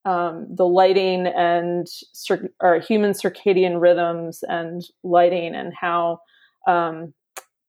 um, 0.04 0.47
the 0.49 0.66
lighting 0.66 1.26
and 1.26 1.87
cir- 2.12 2.50
or 2.61 2.78
human 2.78 3.12
circadian 3.12 3.80
rhythms 3.80 4.45
and 4.49 4.83
lighting 5.02 5.54
and 5.54 5.73
how 5.78 6.21
um, 6.66 7.12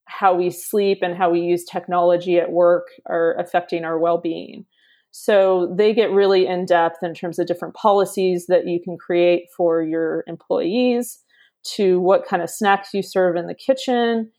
how 0.06 0.34
we 0.36 0.50
sleep 0.50 1.00
and 1.02 1.18
how 1.18 1.30
we 1.30 1.42
use 1.42 1.66
technology 1.66 2.38
at 2.38 2.52
work 2.52 2.88
are 3.08 3.36
affecting 3.40 3.84
our 3.84 4.00
well-being. 4.00 4.66
So 5.12 5.74
they 5.76 5.94
get 5.94 6.12
really 6.12 6.48
in 6.48 6.66
depth 6.66 6.98
in 7.02 7.14
terms 7.14 7.40
of 7.40 7.48
different 7.48 7.74
policies 7.74 8.46
that 8.48 8.68
you 8.68 8.80
can 8.82 8.98
create 8.98 9.48
for 9.56 9.82
your 9.82 10.24
employees 10.28 11.20
to 11.64 12.00
what 12.00 12.26
kind 12.26 12.42
of 12.42 12.50
snacks 12.50 12.94
you 12.94 13.02
serve 13.02 13.36
in 13.36 13.48
the 13.48 13.56
kitchen 13.56 14.32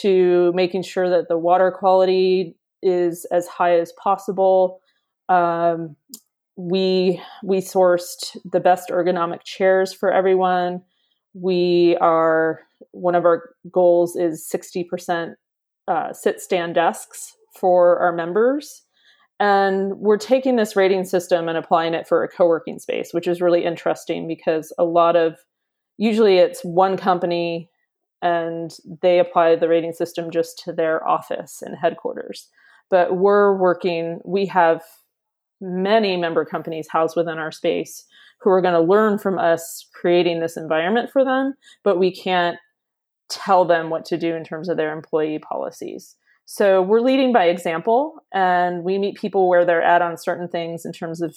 to 0.00 0.52
making 0.54 0.82
sure 0.82 1.10
that 1.10 1.28
the 1.28 1.38
water 1.38 1.70
quality 1.70 2.56
is 2.82 3.26
as 3.30 3.46
high 3.46 3.78
as 3.78 3.92
possible 3.92 4.80
um, 5.28 5.96
we 6.56 7.20
we 7.42 7.58
sourced 7.58 8.36
the 8.44 8.60
best 8.60 8.90
ergonomic 8.90 9.42
chairs 9.44 9.92
for 9.92 10.12
everyone. 10.12 10.82
We 11.32 11.96
are 12.00 12.60
one 12.92 13.14
of 13.14 13.24
our 13.24 13.54
goals 13.70 14.16
is 14.16 14.46
sixty 14.46 14.84
percent 14.84 15.32
uh, 15.88 16.12
sit 16.12 16.40
stand 16.40 16.74
desks 16.74 17.34
for 17.58 17.98
our 17.98 18.12
members. 18.12 18.82
And 19.40 19.98
we're 19.98 20.16
taking 20.16 20.54
this 20.56 20.76
rating 20.76 21.04
system 21.04 21.48
and 21.48 21.58
applying 21.58 21.92
it 21.92 22.06
for 22.06 22.22
a 22.22 22.28
co 22.28 22.46
working 22.46 22.78
space, 22.78 23.12
which 23.12 23.26
is 23.26 23.40
really 23.40 23.64
interesting 23.64 24.28
because 24.28 24.72
a 24.78 24.84
lot 24.84 25.16
of 25.16 25.36
usually 25.98 26.38
it's 26.38 26.64
one 26.64 26.96
company 26.96 27.70
and 28.22 28.76
they 29.02 29.18
apply 29.18 29.56
the 29.56 29.68
rating 29.68 29.92
system 29.92 30.30
just 30.30 30.58
to 30.64 30.72
their 30.72 31.06
office 31.06 31.62
and 31.62 31.76
headquarters. 31.76 32.48
But 32.90 33.16
we're 33.16 33.56
working, 33.56 34.20
we 34.24 34.46
have 34.46 34.82
many 35.60 36.16
member 36.16 36.44
companies 36.44 36.88
housed 36.90 37.16
within 37.16 37.38
our 37.38 37.52
space 37.52 38.04
who 38.40 38.50
are 38.50 38.60
going 38.60 38.74
to 38.74 38.80
learn 38.80 39.18
from 39.18 39.38
us 39.38 39.88
creating 39.94 40.40
this 40.40 40.56
environment 40.56 41.10
for 41.10 41.24
them, 41.24 41.54
but 41.82 41.98
we 41.98 42.14
can't 42.14 42.58
tell 43.28 43.64
them 43.64 43.90
what 43.90 44.04
to 44.04 44.18
do 44.18 44.34
in 44.34 44.44
terms 44.44 44.68
of 44.68 44.76
their 44.76 44.92
employee 44.92 45.38
policies. 45.38 46.16
So 46.46 46.82
we're 46.82 47.00
leading 47.00 47.32
by 47.32 47.46
example 47.46 48.22
and 48.32 48.84
we 48.84 48.98
meet 48.98 49.16
people 49.16 49.48
where 49.48 49.64
they're 49.64 49.82
at 49.82 50.02
on 50.02 50.18
certain 50.18 50.48
things 50.48 50.84
in 50.84 50.92
terms 50.92 51.22
of, 51.22 51.36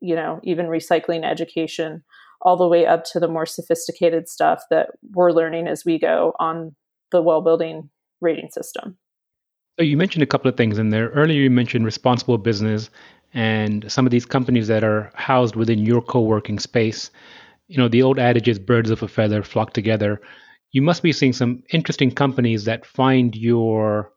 you 0.00 0.16
know, 0.16 0.40
even 0.42 0.66
recycling 0.66 1.24
education, 1.24 2.02
all 2.42 2.56
the 2.56 2.68
way 2.68 2.86
up 2.86 3.04
to 3.04 3.20
the 3.20 3.28
more 3.28 3.46
sophisticated 3.46 4.28
stuff 4.28 4.62
that 4.70 4.90
we're 5.12 5.32
learning 5.32 5.68
as 5.68 5.84
we 5.84 5.98
go 5.98 6.34
on 6.38 6.74
the 7.10 7.22
well 7.22 7.40
building 7.40 7.88
rating 8.20 8.50
system. 8.50 8.96
So 9.78 9.84
you 9.84 9.96
mentioned 9.96 10.22
a 10.22 10.26
couple 10.26 10.48
of 10.48 10.56
things 10.56 10.78
in 10.78 10.90
there. 10.90 11.08
Earlier 11.10 11.40
you 11.40 11.50
mentioned 11.50 11.84
responsible 11.84 12.38
business 12.38 12.90
and 13.34 13.90
some 13.90 14.06
of 14.06 14.10
these 14.10 14.26
companies 14.26 14.68
that 14.68 14.84
are 14.84 15.10
housed 15.14 15.56
within 15.56 15.78
your 15.78 16.02
co-working 16.02 16.58
space 16.58 17.10
you 17.68 17.78
know 17.78 17.88
the 17.88 18.02
old 18.02 18.18
adage 18.18 18.48
is 18.48 18.58
birds 18.58 18.90
of 18.90 19.02
a 19.02 19.08
feather 19.08 19.42
flock 19.42 19.72
together 19.72 20.20
you 20.72 20.82
must 20.82 21.02
be 21.02 21.12
seeing 21.12 21.32
some 21.32 21.62
interesting 21.72 22.10
companies 22.10 22.64
that 22.64 22.84
find 22.84 23.34
your 23.34 24.12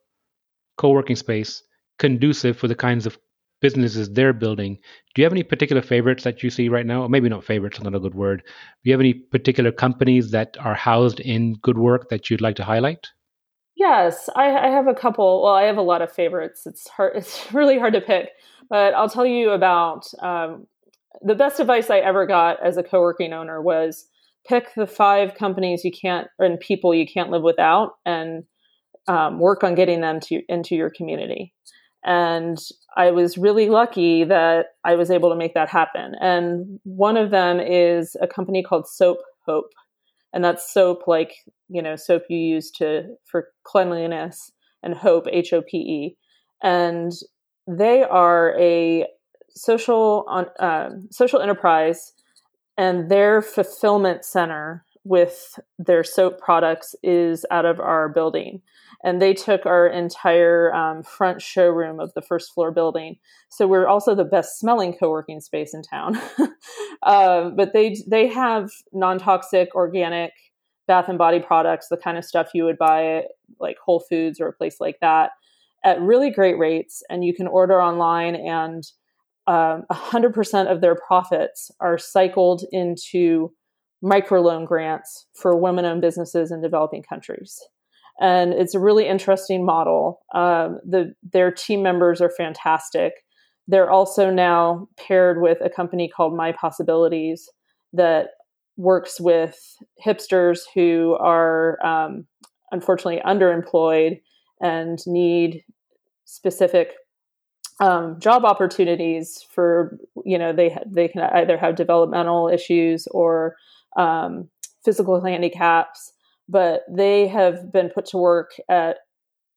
co-working 0.78 1.16
space 1.16 1.64
conducive 1.98 2.58
for 2.58 2.68
the 2.68 2.76
kinds 2.76 3.06
of 3.06 3.18
businesses 3.66 4.08
they're 4.12 4.40
building. 4.46 4.78
Do 5.14 5.22
you 5.22 5.26
have 5.26 5.34
any 5.34 5.42
particular 5.42 5.82
favorites 5.82 6.24
that 6.24 6.44
you 6.44 6.52
see 6.52 6.70
right 6.70 6.86
now? 6.86 7.02
Or 7.02 7.10
maybe 7.10 7.30
not 7.30 7.44
favorites 7.44 7.82
not 7.82 7.96
a 7.96 8.00
good 8.00 8.14
word. 8.14 8.44
Do 8.46 8.84
you 8.90 8.94
have 8.94 9.00
any 9.00 9.16
particular 9.16 9.72
companies 9.72 10.30
that 10.30 10.56
are 10.60 10.76
housed 10.76 11.20
in 11.20 11.56
good 11.64 11.80
work 11.80 12.10
that 12.10 12.30
you'd 12.30 12.42
like 12.42 12.58
to 12.58 12.64
highlight? 12.64 13.08
Yes 13.76 14.30
I, 14.36 14.46
I 14.68 14.68
have 14.68 14.88
a 14.88 14.94
couple. 14.94 15.42
Well 15.44 15.56
i 15.56 15.64
have 15.64 15.78
a 15.78 15.90
lot 15.94 16.04
of 16.04 16.12
favorites. 16.12 16.68
It's 16.68 16.88
hard 16.88 17.14
it's 17.20 17.52
really 17.54 17.80
hard 17.80 17.94
to 17.94 18.02
pick. 18.02 18.30
But 18.70 18.94
I'll 18.94 19.10
tell 19.10 19.26
you 19.26 19.50
about 19.50 20.06
um, 20.22 20.68
the 21.24 21.36
best 21.36 21.60
advice 21.60 21.90
I 21.90 22.00
ever 22.00 22.28
got 22.28 22.64
as 22.64 22.78
a 22.78 22.84
co 22.84 23.00
working 23.02 23.34
owner 23.34 23.62
was 23.62 24.08
pick 24.48 24.76
the 24.76 24.86
five 24.86 25.34
companies 25.34 25.84
you 25.84 25.92
can't 25.92 26.28
and 26.38 26.60
people 26.60 26.94
you 26.94 27.08
can't 27.08 27.32
live 27.32 27.42
without 27.42 27.94
and 28.06 28.44
um, 29.08 29.40
work 29.40 29.64
on 29.64 29.74
getting 29.74 30.02
them 30.02 30.20
to 30.20 30.42
into 30.50 30.76
your 30.76 30.92
community. 30.92 31.52
And 32.06 32.60
I 32.96 33.12
was 33.12 33.38
really 33.38 33.68
lucky 33.68 34.24
that 34.24 34.68
I 34.84 34.96
was 34.96 35.10
able 35.10 35.30
to 35.32 35.36
make 35.36 35.56
that 35.56 35.70
happen. 35.70 36.14
And 36.22 36.80
one 36.84 37.18
of 37.18 37.32
them 37.32 37.60
is 37.60 38.16
a 38.22 38.28
company 38.28 38.62
called 38.64 38.88
Soap 38.88 39.18
Hope. 39.48 39.72
And 40.32 40.44
that's 40.44 40.72
soap 40.72 41.08
like, 41.08 41.34
you 41.68 41.82
know, 41.82 41.96
soap 41.96 42.24
you 42.30 42.38
use 42.38 42.70
to 42.72 43.04
for 43.26 43.48
cleanliness 43.64 44.52
and 44.84 44.94
hope, 44.94 45.26
H 45.32 45.52
O 45.52 45.64
P 45.64 45.78
E. 45.78 46.18
And 46.62 47.12
they 47.68 48.04
are 48.04 48.56
a 48.60 49.08
social 49.56 50.26
on 50.28 50.46
uh, 50.60 50.92
social 51.10 51.42
enterprise, 51.42 52.14
and 52.78 53.10
their 53.10 53.42
fulfillment 53.42 54.26
center 54.26 54.85
with 55.06 55.58
their 55.80 56.04
soap 56.04 56.40
products 56.40 56.96
is 57.04 57.46
out 57.52 57.66
of 57.66 57.80
our 57.80 58.10
building. 58.10 58.62
And 59.04 59.22
they 59.22 59.34
took 59.34 59.66
our 59.66 59.88
entire 59.88 60.74
um, 60.74 61.04
front 61.04 61.42
showroom 61.42 62.00
of 62.00 62.12
the 62.16 62.22
first 62.22 62.54
floor 62.54 62.72
building. 62.72 63.18
So 63.50 63.68
we're 63.68 63.88
also 63.88 64.16
the 64.16 64.26
best 64.26 64.60
smelling 64.60 64.98
co-working 64.98 65.40
space 65.40 65.74
in 65.74 65.84
town. 65.84 66.20
uh, 67.04 67.52
but 67.52 67.72
they 67.72 67.96
they 68.08 68.28
have 68.28 68.72
non-toxic, 68.92 69.76
organic 69.76 70.32
bath 70.88 71.08
and 71.08 71.18
body 71.18 71.40
products, 71.40 71.88
the 71.90 71.98
kind 71.98 72.18
of 72.18 72.26
stuff 72.26 72.50
you 72.54 72.66
would 72.66 72.78
buy 72.78 73.18
at 73.18 73.26
like 73.60 73.78
Whole 73.78 74.04
Foods 74.10 74.42
or 74.42 74.48
a 74.48 74.54
place 74.54 74.78
like 74.80 74.98
that 75.02 75.32
at 75.86 76.02
really 76.02 76.32
great 76.32 76.58
rates, 76.58 77.04
and 77.10 77.24
you 77.24 77.34
can 77.34 77.48
order 77.48 77.80
online, 77.80 78.36
and 78.36 78.84
um, 79.48 79.84
100% 79.92 80.72
of 80.72 80.82
their 80.82 80.96
profits 80.96 81.70
are 81.80 82.00
cycled 82.00 82.64
into 82.72 83.54
microloan 84.06 84.66
grants 84.66 85.26
for 85.34 85.58
women 85.58 85.84
owned 85.84 86.02
businesses 86.02 86.52
in 86.52 86.62
developing 86.62 87.02
countries. 87.02 87.60
And 88.22 88.54
it's 88.54 88.76
a 88.76 88.80
really 88.80 89.08
interesting 89.08 89.66
model. 89.66 90.22
Um, 90.34 90.80
the, 90.86 91.14
their 91.34 91.52
team 91.52 91.82
members 91.82 92.22
are 92.22 92.30
fantastic. 92.30 93.14
They're 93.68 93.90
also 93.90 94.30
now 94.30 94.88
paired 94.96 95.42
with 95.42 95.58
a 95.62 95.70
company 95.70 96.08
called 96.08 96.38
My 96.38 96.52
Possibilities 96.52 97.50
that 97.94 98.28
works 98.78 99.20
with 99.20 99.58
hipsters 100.06 100.62
who 100.74 101.18
are 101.20 101.84
um, 101.84 102.26
unfortunately 102.72 103.22
underemployed 103.26 104.22
and 104.62 105.00
need 105.08 105.64
specific 106.26 106.94
um, 107.80 108.20
job 108.20 108.46
opportunities 108.46 109.46
for 109.52 109.98
you 110.24 110.38
know 110.38 110.54
they 110.54 110.78
they 110.88 111.10
can 111.10 111.22
either 111.22 111.58
have 111.58 111.76
developmental 111.76 112.48
issues 112.48 113.06
or 113.12 113.56
um, 113.96 114.50
physical 114.84 115.24
handicaps, 115.24 116.14
but 116.48 116.82
they 116.90 117.28
have 117.28 117.72
been 117.72 117.90
put 117.90 118.06
to 118.08 118.18
work 118.18 118.52
at 118.70 118.98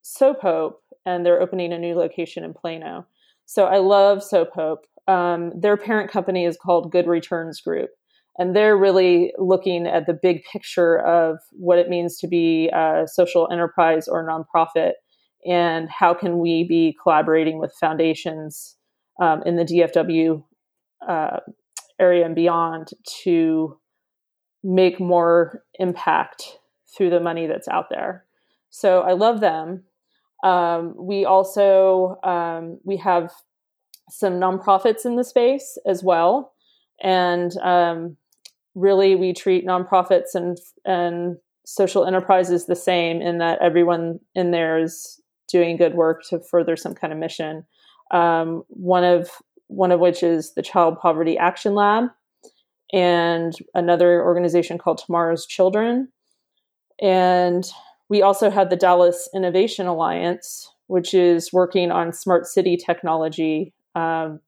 Soap 0.02 0.40
Hope 0.40 0.80
and 1.04 1.24
they're 1.24 1.40
opening 1.40 1.72
a 1.72 1.78
new 1.78 1.94
location 1.94 2.44
in 2.44 2.54
Plano. 2.54 3.06
So 3.46 3.64
I 3.64 3.78
love 3.78 4.22
Soap 4.22 4.50
Hope. 4.54 4.86
Um, 5.06 5.52
their 5.58 5.76
parent 5.76 6.10
company 6.10 6.44
is 6.44 6.56
called 6.56 6.92
Good 6.92 7.06
Returns 7.06 7.60
Group, 7.62 7.90
and 8.38 8.54
they're 8.54 8.76
really 8.76 9.32
looking 9.38 9.86
at 9.86 10.06
the 10.06 10.12
big 10.12 10.44
picture 10.44 10.98
of 10.98 11.38
what 11.52 11.78
it 11.78 11.88
means 11.88 12.18
to 12.18 12.28
be 12.28 12.68
a 12.74 13.06
social 13.06 13.48
enterprise 13.50 14.06
or 14.06 14.26
nonprofit 14.26 14.92
and 15.46 15.88
how 15.88 16.12
can 16.12 16.38
we 16.38 16.64
be 16.64 16.96
collaborating 17.02 17.58
with 17.58 17.72
foundations 17.80 18.76
um, 19.20 19.42
in 19.46 19.56
the 19.56 19.64
DFW 19.64 20.42
uh, 21.08 21.38
area 21.98 22.26
and 22.26 22.34
beyond 22.34 22.88
to 23.22 23.78
make 24.62 25.00
more 25.00 25.62
impact 25.78 26.58
through 26.96 27.10
the 27.10 27.20
money 27.20 27.46
that's 27.46 27.68
out 27.68 27.86
there. 27.90 28.24
So 28.70 29.00
I 29.00 29.12
love 29.12 29.40
them. 29.40 29.84
Um, 30.44 30.94
we 30.96 31.24
also 31.24 32.18
um, 32.22 32.78
we 32.84 32.96
have 32.98 33.32
some 34.10 34.34
nonprofits 34.34 35.04
in 35.04 35.16
the 35.16 35.24
space 35.24 35.78
as 35.86 36.02
well, 36.02 36.52
and 37.02 37.56
um, 37.58 38.16
really 38.74 39.16
we 39.16 39.32
treat 39.32 39.66
nonprofits 39.66 40.34
and 40.34 40.58
and 40.84 41.36
social 41.66 42.06
enterprises 42.06 42.66
the 42.66 42.76
same 42.76 43.20
in 43.20 43.38
that 43.38 43.60
everyone 43.60 44.18
in 44.34 44.52
there 44.52 44.78
is 44.78 45.20
doing 45.48 45.76
good 45.76 45.94
work 45.94 46.22
to 46.28 46.40
further 46.40 46.76
some 46.76 46.94
kind 46.94 47.12
of 47.12 47.18
mission. 47.18 47.64
Um, 48.10 48.62
one 48.68 49.04
of 49.04 49.30
one 49.66 49.92
of 49.92 50.00
which 50.00 50.22
is 50.22 50.54
the 50.54 50.62
Child 50.62 50.98
Poverty 51.00 51.36
Action 51.36 51.74
Lab, 51.74 52.04
and 52.92 53.54
another 53.74 54.22
organization 54.24 54.78
called 54.78 54.98
Tomorrow's 54.98 55.46
Children. 55.46 56.08
And 57.00 57.70
we 58.08 58.22
also 58.22 58.50
had 58.50 58.70
the 58.70 58.76
Dallas 58.76 59.28
Innovation 59.34 59.86
Alliance, 59.86 60.70
which 60.86 61.12
is 61.14 61.52
working 61.52 61.90
on 61.90 62.12
smart 62.12 62.46
city 62.46 62.76
technology. 62.76 63.72
Um, 63.94 64.40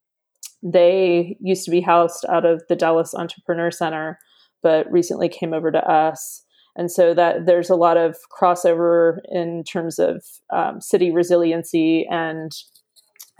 they 0.63 1.37
used 1.41 1.65
to 1.67 1.71
be 1.71 1.81
housed 1.81 2.25
out 2.29 2.45
of 2.45 2.63
the 2.69 2.77
Dallas 2.77 3.15
Entrepreneur 3.15 3.71
Center, 3.71 4.19
but 4.63 4.91
recently 4.91 5.29
came 5.29 5.53
over 5.53 5.71
to 5.71 5.91
us. 5.91 6.43
And 6.77 6.91
so 6.91 7.15
that 7.15 7.47
there's 7.47 7.71
a 7.71 7.77
lot 7.77 7.97
of 7.97 8.17
crossover 8.31 9.19
in 9.31 9.65
terms 9.65 9.99
of 9.99 10.25
um, 10.51 10.81
city 10.81 11.11
resiliency 11.11 12.07
and 12.11 12.53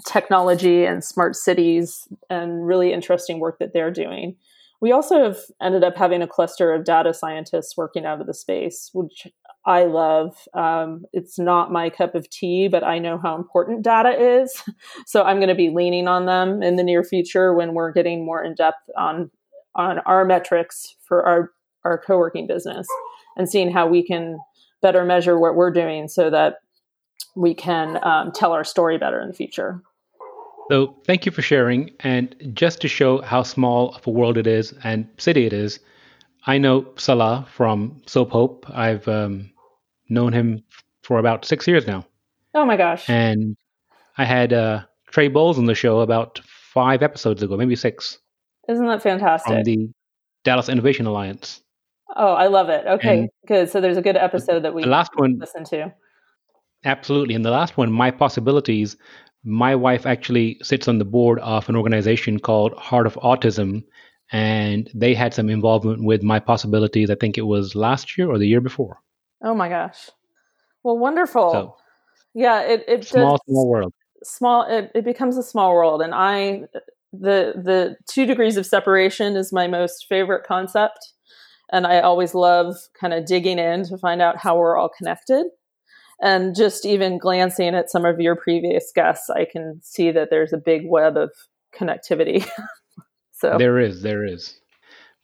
technology 0.07 0.85
and 0.85 1.05
smart 1.05 1.37
cities 1.37 2.09
and 2.29 2.67
really 2.67 2.93
interesting 2.93 3.39
work 3.39 3.59
that 3.59 3.73
they're 3.73 3.91
doing. 3.91 4.37
We 4.81 4.93
also 4.93 5.23
have 5.23 5.39
ended 5.61 5.85
up 5.85 5.97
having 5.97 6.23
a 6.23 6.27
cluster 6.27 6.73
of 6.73 6.85
data 6.85 7.13
scientists 7.13 7.77
working 7.77 8.07
out 8.07 8.21
of 8.21 8.27
the 8.27 8.35
space, 8.35 8.91
which 8.95 9.27
I 9.67 9.85
love. 9.85 10.37
Um, 10.55 11.05
it's 11.13 11.39
not 11.39 11.71
my 11.71 11.91
cup 11.91 12.15
of 12.15 12.31
tea, 12.31 12.69
but 12.69 12.83
I 12.83 12.99
know 12.99 13.19
how 13.19 13.37
important 13.37 13.83
data 13.83 14.11
is. 14.11 14.63
So 15.07 15.25
I'm 15.25 15.39
going 15.39 15.49
to 15.49 15.55
be 15.55 15.71
leaning 15.71 16.07
on 16.07 16.27
them 16.27 16.63
in 16.63 16.77
the 16.77 16.85
near 16.85 17.03
future 17.03 17.53
when 17.53 17.75
we're 17.75 17.93
getting 17.93 18.25
more 18.25 18.43
in 18.43 18.55
depth 18.55 18.89
on 18.97 19.31
on 19.75 19.99
our 20.01 20.25
metrics 20.25 20.95
for 21.07 21.27
our 21.27 21.51
our 21.85 21.99
co-working 21.99 22.47
business 22.47 22.87
and 23.37 23.49
seeing 23.49 23.71
how 23.71 23.87
we 23.87 24.07
can 24.07 24.39
better 24.83 25.05
measure 25.05 25.39
what 25.39 25.57
we're 25.57 25.73
doing 25.73 26.07
so 26.09 26.31
that 26.31 26.57
we 27.35 27.55
can 27.55 27.99
um, 28.05 28.33
tell 28.33 28.53
our 28.53 28.65
story 28.65 28.99
better 28.99 29.21
in 29.21 29.29
the 29.29 29.35
future. 29.35 29.83
So 30.71 30.95
thank 31.05 31.27
you 31.27 31.33
for 31.33 31.43
sharing. 31.43 31.91
And 32.01 32.35
just 32.55 32.81
to 32.83 32.89
show 32.89 33.21
how 33.23 33.43
small 33.43 33.93
of 33.97 34.07
a 34.07 34.11
world 34.11 34.39
it 34.39 34.47
is 34.47 34.73
and 34.85 35.09
city 35.19 35.45
it 35.45 35.53
is, 35.53 35.81
I 36.47 36.59
know 36.59 36.87
Salah 36.97 37.47
from 37.53 38.01
Soap 38.07 38.31
Hope. 38.31 38.67
I've 38.73 39.07
um, 39.09 39.51
known 40.09 40.33
him 40.33 40.63
for 41.03 41.19
about 41.19 41.45
six 41.45 41.67
years 41.67 41.89
now. 41.89 42.07
Oh 42.55 42.65
my 42.65 42.77
gosh! 42.77 43.09
And 43.09 43.57
I 44.17 44.25
had 44.25 44.53
uh, 44.53 44.83
Trey 45.11 45.29
Bowles 45.29 45.59
on 45.59 45.67
the 45.67 45.75
show 45.75 46.01
about 46.01 46.41
five 46.45 47.03
episodes 47.03 47.43
ago, 47.43 47.57
maybe 47.57 47.77
six. 47.77 48.19
Isn't 48.69 48.87
that 48.87 49.03
fantastic? 49.03 49.53
From 49.53 49.65
the 49.65 49.91
Dallas 50.45 50.69
Innovation 50.69 51.07
Alliance. 51.07 51.63
Oh, 52.17 52.33
I 52.33 52.47
love 52.47 52.69
it. 52.69 52.87
Okay, 52.87 53.19
and 53.21 53.31
good. 53.47 53.71
So 53.71 53.81
there's 53.81 53.97
a 53.97 54.03
good 54.03 54.17
episode 54.17 54.63
that 54.63 54.75
we 54.75 54.83
the 54.83 54.89
last 54.89 55.11
one 55.17 55.37
listen 55.39 55.65
to. 55.65 55.93
Absolutely, 56.85 57.35
and 57.35 57.45
the 57.45 57.51
last 57.51 57.77
one, 57.77 57.93
My 57.93 58.11
Possibilities. 58.11 58.97
My 59.45 59.75
wife 59.75 60.07
actually 60.07 60.59
sits 60.63 60.89
on 60.89 60.99
the 60.99 61.05
board 61.05 61.39
of 61.41 61.69
an 61.69 61.77
organization 61.77 62.39
called 62.39 62.75
Heart 62.75 63.07
of 63.07 63.15
Autism, 63.15 63.85
and 64.33 64.91
they 64.95 65.15
had 65.15 65.35
some 65.35 65.49
involvement 65.49 66.05
with 66.05 66.23
My 66.23 66.39
Possibilities. 66.39 67.11
I 67.11 67.15
think 67.15 67.39
it 67.39 67.47
was 67.47 67.75
last 67.75 68.19
year 68.19 68.31
or 68.31 68.39
the 68.39 68.47
year 68.47 68.61
before. 68.61 69.01
Oh 69.43 69.55
my 69.55 69.69
gosh! 69.69 70.11
Well, 70.83 70.99
wonderful. 70.99 71.53
So, 71.53 71.77
yeah, 72.35 72.61
it 72.61 72.85
it 72.87 73.05
small 73.05 73.39
does, 73.39 73.41
small 73.49 73.69
world. 73.69 73.93
Small. 74.23 74.67
It, 74.69 74.91
it 74.95 75.05
becomes 75.05 75.39
a 75.39 75.43
small 75.43 75.73
world, 75.73 76.03
and 76.03 76.15
I 76.15 76.65
the 77.13 77.55
the 77.57 77.97
two 78.09 78.27
degrees 78.27 78.57
of 78.57 78.67
separation 78.67 79.37
is 79.37 79.53
my 79.53 79.67
most 79.67 80.07
favorite 80.09 80.47
concept 80.47 81.13
and 81.73 81.87
i 81.87 82.01
always 82.01 82.35
love 82.35 82.77
kind 82.99 83.13
of 83.13 83.27
digging 83.27 83.59
in 83.59 83.85
to 83.85 83.99
find 83.99 84.23
out 84.23 84.37
how 84.37 84.57
we're 84.57 84.77
all 84.77 84.89
connected 84.89 85.47
and 86.23 86.55
just 86.55 86.85
even 86.85 87.19
glancing 87.19 87.75
at 87.75 87.91
some 87.91 88.05
of 88.05 88.21
your 88.21 88.37
previous 88.37 88.93
guests 88.95 89.31
i 89.31 89.45
can 89.45 89.81
see 89.83 90.11
that 90.11 90.29
there's 90.31 90.53
a 90.53 90.59
big 90.59 90.83
web 90.87 91.17
of 91.17 91.31
connectivity. 91.75 92.47
So 93.33 93.57
there 93.57 93.79
is 93.79 94.03
there 94.03 94.23
is. 94.23 94.61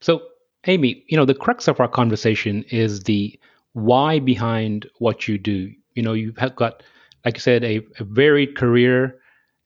So 0.01 0.23
amy 0.67 1.05
you 1.07 1.19
know 1.19 1.27
the 1.27 1.35
crux 1.35 1.69
of 1.69 1.81
our 1.81 1.89
conversation 1.89 2.65
is 2.71 3.03
the 3.03 3.39
why 3.75 4.21
behind 4.21 4.89
what 5.01 5.29
you 5.29 5.37
do. 5.37 5.71
You 5.95 6.03
know 6.03 6.15
you've 6.15 6.37
got 6.57 6.83
like 7.27 7.37
i 7.37 7.39
said 7.39 7.63
a, 7.63 7.83
a 8.01 8.05
varied 8.05 8.57
career 8.57 9.19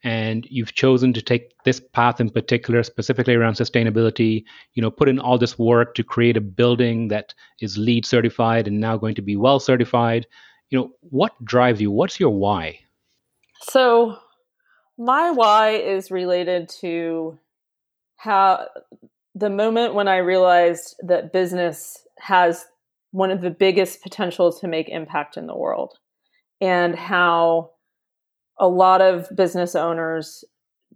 and 0.02 0.48
you've 0.50 0.74
chosen 0.74 1.12
to 1.12 1.22
take 1.22 1.52
this 1.64 1.80
path 1.92 2.20
in 2.20 2.28
particular 2.28 2.82
specifically 2.82 3.36
around 3.36 3.54
sustainability. 3.54 4.42
You 4.74 4.82
know 4.82 4.90
put 4.90 5.08
in 5.08 5.20
all 5.20 5.38
this 5.38 5.56
work 5.56 5.94
to 5.94 6.02
create 6.02 6.36
a 6.36 6.40
building 6.40 7.06
that 7.06 7.32
is 7.60 7.78
LEED 7.78 8.04
certified 8.04 8.66
and 8.66 8.80
now 8.80 8.96
going 8.96 9.14
to 9.14 9.22
be 9.22 9.36
WELL 9.36 9.60
certified 9.60 10.26
you 10.70 10.78
know 10.78 10.90
what 11.00 11.32
drives 11.44 11.80
you 11.80 11.90
what's 11.90 12.18
your 12.18 12.30
why 12.30 12.78
so 13.62 14.16
my 14.98 15.30
why 15.30 15.70
is 15.70 16.10
related 16.10 16.68
to 16.68 17.38
how 18.16 18.66
the 19.34 19.50
moment 19.50 19.94
when 19.94 20.08
i 20.08 20.16
realized 20.16 20.94
that 21.02 21.32
business 21.32 22.06
has 22.18 22.66
one 23.12 23.30
of 23.30 23.40
the 23.40 23.50
biggest 23.50 24.02
potentials 24.02 24.60
to 24.60 24.68
make 24.68 24.88
impact 24.88 25.36
in 25.36 25.46
the 25.46 25.56
world 25.56 25.98
and 26.60 26.94
how 26.94 27.70
a 28.58 28.68
lot 28.68 29.00
of 29.00 29.28
business 29.34 29.74
owners 29.74 30.44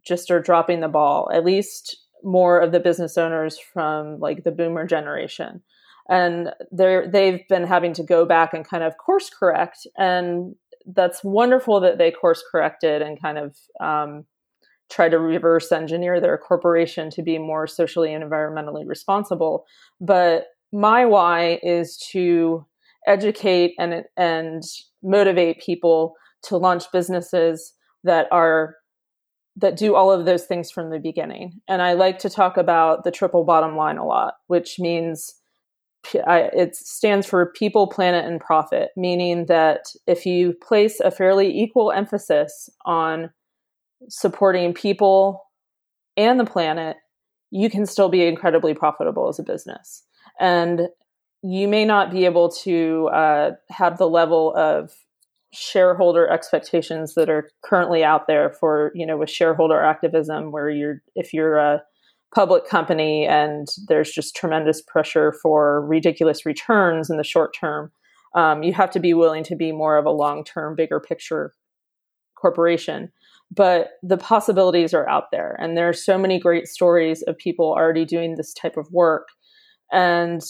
just 0.06 0.30
are 0.30 0.40
dropping 0.40 0.80
the 0.80 0.88
ball, 0.88 1.30
at 1.32 1.44
least 1.44 1.96
more 2.22 2.60
of 2.60 2.72
the 2.72 2.80
business 2.80 3.18
owners 3.18 3.58
from 3.58 4.18
like 4.20 4.44
the 4.44 4.52
boomer 4.52 4.86
generation. 4.86 5.62
And 6.08 6.50
they're 6.70 7.10
they've 7.10 7.46
been 7.48 7.66
having 7.66 7.94
to 7.94 8.02
go 8.02 8.26
back 8.26 8.52
and 8.52 8.68
kind 8.68 8.84
of 8.84 8.96
course 8.98 9.30
correct. 9.30 9.86
And 9.96 10.54
that's 10.86 11.24
wonderful 11.24 11.80
that 11.80 11.98
they 11.98 12.10
course 12.10 12.42
corrected 12.50 13.00
and 13.00 13.20
kind 13.20 13.38
of 13.38 13.56
um, 13.80 14.24
try 14.90 15.08
to 15.08 15.18
reverse 15.18 15.72
engineer 15.72 16.20
their 16.20 16.36
corporation 16.36 17.10
to 17.10 17.22
be 17.22 17.38
more 17.38 17.66
socially 17.66 18.12
and 18.12 18.22
environmentally 18.22 18.86
responsible. 18.86 19.64
But 20.00 20.48
my 20.72 21.06
why 21.06 21.58
is 21.62 21.96
to 22.12 22.66
educate 23.06 23.74
and 23.78 24.04
and 24.16 24.62
motivate 25.02 25.60
people 25.60 26.14
to 26.42 26.56
launch 26.56 26.84
businesses 26.92 27.72
that 28.02 28.26
are 28.30 28.76
that 29.56 29.76
do 29.76 29.94
all 29.94 30.10
of 30.10 30.26
those 30.26 30.44
things 30.44 30.70
from 30.70 30.90
the 30.90 30.98
beginning. 30.98 31.60
And 31.68 31.80
I 31.80 31.92
like 31.92 32.18
to 32.20 32.30
talk 32.30 32.56
about 32.56 33.04
the 33.04 33.12
triple 33.12 33.44
bottom 33.44 33.76
line 33.76 33.98
a 33.98 34.04
lot, 34.04 34.34
which 34.48 34.78
means 34.78 35.34
It 36.12 36.76
stands 36.76 37.26
for 37.26 37.46
people, 37.46 37.86
planet, 37.86 38.24
and 38.24 38.40
profit, 38.40 38.90
meaning 38.96 39.46
that 39.46 39.86
if 40.06 40.26
you 40.26 40.54
place 40.54 41.00
a 41.00 41.10
fairly 41.10 41.48
equal 41.48 41.92
emphasis 41.92 42.68
on 42.84 43.30
supporting 44.08 44.74
people 44.74 45.44
and 46.16 46.38
the 46.38 46.44
planet, 46.44 46.96
you 47.50 47.70
can 47.70 47.86
still 47.86 48.08
be 48.08 48.26
incredibly 48.26 48.74
profitable 48.74 49.28
as 49.28 49.38
a 49.38 49.42
business. 49.42 50.02
And 50.40 50.88
you 51.42 51.68
may 51.68 51.84
not 51.84 52.10
be 52.10 52.24
able 52.24 52.50
to 52.50 53.08
uh, 53.12 53.50
have 53.70 53.98
the 53.98 54.08
level 54.08 54.54
of 54.56 54.90
shareholder 55.52 56.28
expectations 56.28 57.14
that 57.14 57.30
are 57.30 57.48
currently 57.62 58.02
out 58.02 58.26
there 58.26 58.50
for 58.50 58.90
you 58.94 59.06
know 59.06 59.16
with 59.16 59.30
shareholder 59.30 59.80
activism 59.80 60.50
where 60.50 60.68
you're 60.68 61.00
if 61.14 61.32
you're 61.32 61.56
a 61.56 61.80
public 62.34 62.66
company 62.66 63.26
and 63.26 63.68
there's 63.88 64.10
just 64.10 64.34
tremendous 64.34 64.82
pressure 64.82 65.32
for 65.42 65.86
ridiculous 65.86 66.44
returns 66.44 67.08
in 67.08 67.16
the 67.16 67.24
short 67.24 67.54
term. 67.58 67.92
Um, 68.34 68.62
you 68.62 68.72
have 68.72 68.90
to 68.90 69.00
be 69.00 69.14
willing 69.14 69.44
to 69.44 69.54
be 69.56 69.70
more 69.70 69.96
of 69.96 70.06
a 70.06 70.10
long 70.10 70.44
term 70.44 70.74
bigger 70.74 71.00
picture 71.00 71.54
corporation. 72.36 73.12
But 73.50 73.90
the 74.02 74.16
possibilities 74.16 74.92
are 74.92 75.08
out 75.08 75.30
there 75.30 75.56
and 75.60 75.76
there 75.76 75.88
are 75.88 75.94
so 75.94 76.18
many 76.18 76.40
great 76.40 76.66
stories 76.66 77.22
of 77.22 77.38
people 77.38 77.72
already 77.72 78.04
doing 78.04 78.34
this 78.34 78.52
type 78.52 78.76
of 78.76 78.90
work. 78.90 79.28
And 79.92 80.42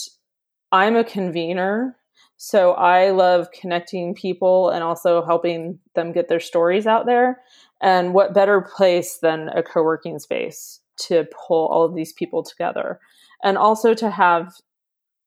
i'm 0.73 0.97
a 0.97 1.05
convener 1.05 1.97
so 2.37 2.73
I 2.73 3.11
love 3.11 3.51
connecting 3.53 4.15
people 4.15 4.71
and 4.71 4.83
also 4.83 5.25
helping 5.25 5.79
them 5.95 6.13
get 6.13 6.29
their 6.29 6.41
stories 6.41 6.87
out 6.87 7.07
there. 7.07 7.41
And 7.81 8.13
what 8.13 8.35
better 8.35 8.61
place 8.61 9.19
than 9.23 9.49
a 9.51 9.63
co 9.63 9.83
working 9.83 10.19
space 10.19 10.81
to 10.97 11.27
pull 11.47 11.67
all 11.67 11.85
of 11.85 11.95
these 11.95 12.13
people 12.13 12.43
together? 12.43 13.01
and 13.45 13.59
also 13.59 13.95
to 13.95 14.11
have 14.11 14.57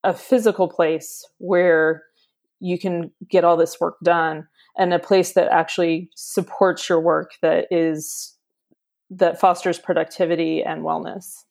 a 0.03 0.13
physical 0.13 0.67
place 0.67 1.25
where 1.37 2.03
you 2.59 2.77
can 2.77 3.11
get 3.29 3.45
all 3.45 3.55
this 3.55 3.79
work 3.79 3.95
done 4.03 4.47
and 4.77 4.93
a 4.93 4.99
place 4.99 5.33
that 5.33 5.51
actually 5.51 6.09
supports 6.15 6.89
your 6.89 6.99
work 6.99 7.33
that 7.41 7.67
is 7.71 8.33
that 9.09 9.39
fosters 9.39 9.79
productivity 9.79 10.61
and 10.63 10.81
wellness. 10.81 11.43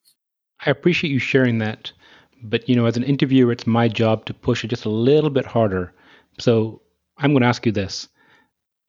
I 0.66 0.70
appreciate 0.70 1.10
you 1.10 1.18
sharing 1.18 1.58
that. 1.58 1.92
But 2.42 2.68
you 2.68 2.74
know, 2.76 2.84
as 2.84 2.96
an 2.96 3.02
interviewer, 3.04 3.52
it's 3.52 3.66
my 3.66 3.88
job 3.88 4.26
to 4.26 4.34
push 4.34 4.62
it 4.62 4.68
just 4.68 4.84
a 4.84 4.90
little 4.90 5.30
bit 5.30 5.46
harder. 5.46 5.94
So 6.38 6.82
I'm 7.18 7.30
going 7.30 7.42
to 7.42 7.48
ask 7.48 7.64
you 7.64 7.72
this. 7.72 8.08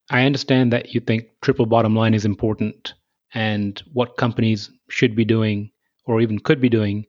I 0.10 0.26
understand 0.26 0.74
that 0.74 0.94
you 0.94 1.00
think 1.00 1.28
triple 1.42 1.66
bottom 1.66 1.96
line 1.96 2.14
is 2.14 2.26
important 2.26 2.94
and 3.34 3.82
what 3.94 4.18
companies 4.18 4.72
should 4.90 5.16
be 5.16 5.26
doing 5.26 5.72
or 6.06 6.22
even 6.22 6.40
could 6.40 6.62
be 6.62 6.70
doing, 6.70 7.06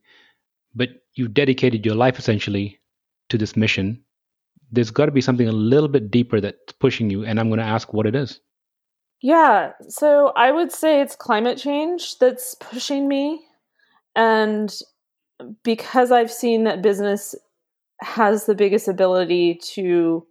but 0.74 0.88
you've 1.14 1.34
dedicated 1.34 1.86
your 1.86 1.94
life 1.94 2.18
essentially 2.18 2.78
to 3.28 3.38
this 3.38 3.56
mission. 3.56 4.02
There's 4.70 4.90
got 4.90 5.06
to 5.06 5.12
be 5.12 5.20
something 5.20 5.48
a 5.48 5.52
little 5.52 5.88
bit 5.88 6.10
deeper 6.10 6.40
that's 6.40 6.72
pushing 6.74 7.10
you, 7.10 7.24
and 7.24 7.38
I'm 7.38 7.48
going 7.48 7.60
to 7.60 7.64
ask 7.64 7.92
what 7.92 8.06
it 8.06 8.14
is. 8.14 8.40
Yeah, 9.20 9.72
so 9.88 10.32
I 10.36 10.52
would 10.52 10.70
say 10.70 11.00
it's 11.00 11.16
climate 11.16 11.58
change 11.58 12.18
that's 12.18 12.54
pushing 12.54 13.08
me. 13.08 13.40
And 14.14 14.72
because 15.62 16.12
I've 16.12 16.30
seen 16.30 16.64
that 16.64 16.82
business 16.82 17.34
has 18.00 18.46
the 18.46 18.54
biggest 18.54 18.86
ability 18.86 19.60
to 19.74 20.26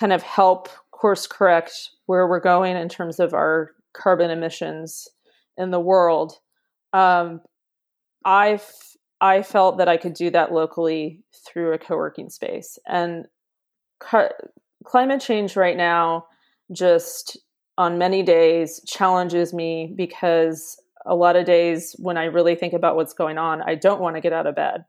kind 0.00 0.12
of 0.12 0.22
help 0.22 0.68
course 0.90 1.26
correct 1.26 1.90
where 2.06 2.26
we're 2.26 2.40
going 2.40 2.76
in 2.76 2.88
terms 2.88 3.20
of 3.20 3.34
our 3.34 3.72
carbon 3.92 4.30
emissions 4.30 5.08
in 5.56 5.70
the 5.70 5.80
world, 5.80 6.38
um, 6.92 7.40
I 8.24 8.60
I 9.20 9.42
felt 9.42 9.78
that 9.78 9.88
I 9.88 9.96
could 9.96 10.14
do 10.14 10.30
that 10.30 10.52
locally 10.52 11.22
through 11.46 11.72
a 11.72 11.78
co-working 11.78 12.28
space. 12.28 12.78
And 12.86 13.26
car- 14.00 14.34
climate 14.84 15.20
change 15.20 15.54
right 15.54 15.76
now 15.76 16.26
just 16.72 17.38
on 17.78 17.98
many 17.98 18.22
days 18.22 18.82
challenges 18.86 19.54
me 19.54 19.94
because 19.96 20.76
a 21.06 21.14
lot 21.14 21.36
of 21.36 21.46
days 21.46 21.94
when 21.98 22.16
I 22.16 22.24
really 22.24 22.54
think 22.54 22.72
about 22.72 22.96
what's 22.96 23.14
going 23.14 23.38
on, 23.38 23.62
I 23.62 23.74
don't 23.76 24.00
want 24.00 24.16
to 24.16 24.20
get 24.20 24.32
out 24.32 24.46
of 24.46 24.56
bed. 24.56 24.84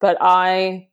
But 0.00 0.18
I 0.20 0.88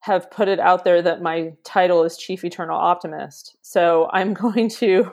have 0.00 0.30
put 0.30 0.48
it 0.48 0.58
out 0.58 0.84
there 0.84 1.02
that 1.02 1.22
my 1.22 1.52
title 1.64 2.04
is 2.04 2.16
Chief 2.16 2.44
Eternal 2.44 2.78
Optimist. 2.78 3.56
So 3.62 4.08
I'm 4.12 4.34
going 4.44 4.68
to 4.70 5.12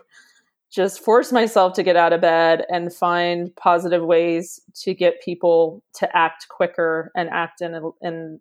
just 0.78 1.04
force 1.04 1.32
myself 1.32 1.74
to 1.74 1.82
get 1.82 1.96
out 1.96 2.14
of 2.14 2.22
bed 2.22 2.64
and 2.70 2.94
find 2.94 3.54
positive 3.56 4.06
ways 4.06 4.62
to 4.76 4.94
get 4.94 5.24
people 5.24 5.84
to 5.96 6.08
act 6.16 6.46
quicker 6.50 7.12
and 7.16 7.30
act 7.32 7.62
in, 7.62 7.74
a, 7.74 7.82
in 8.04 8.40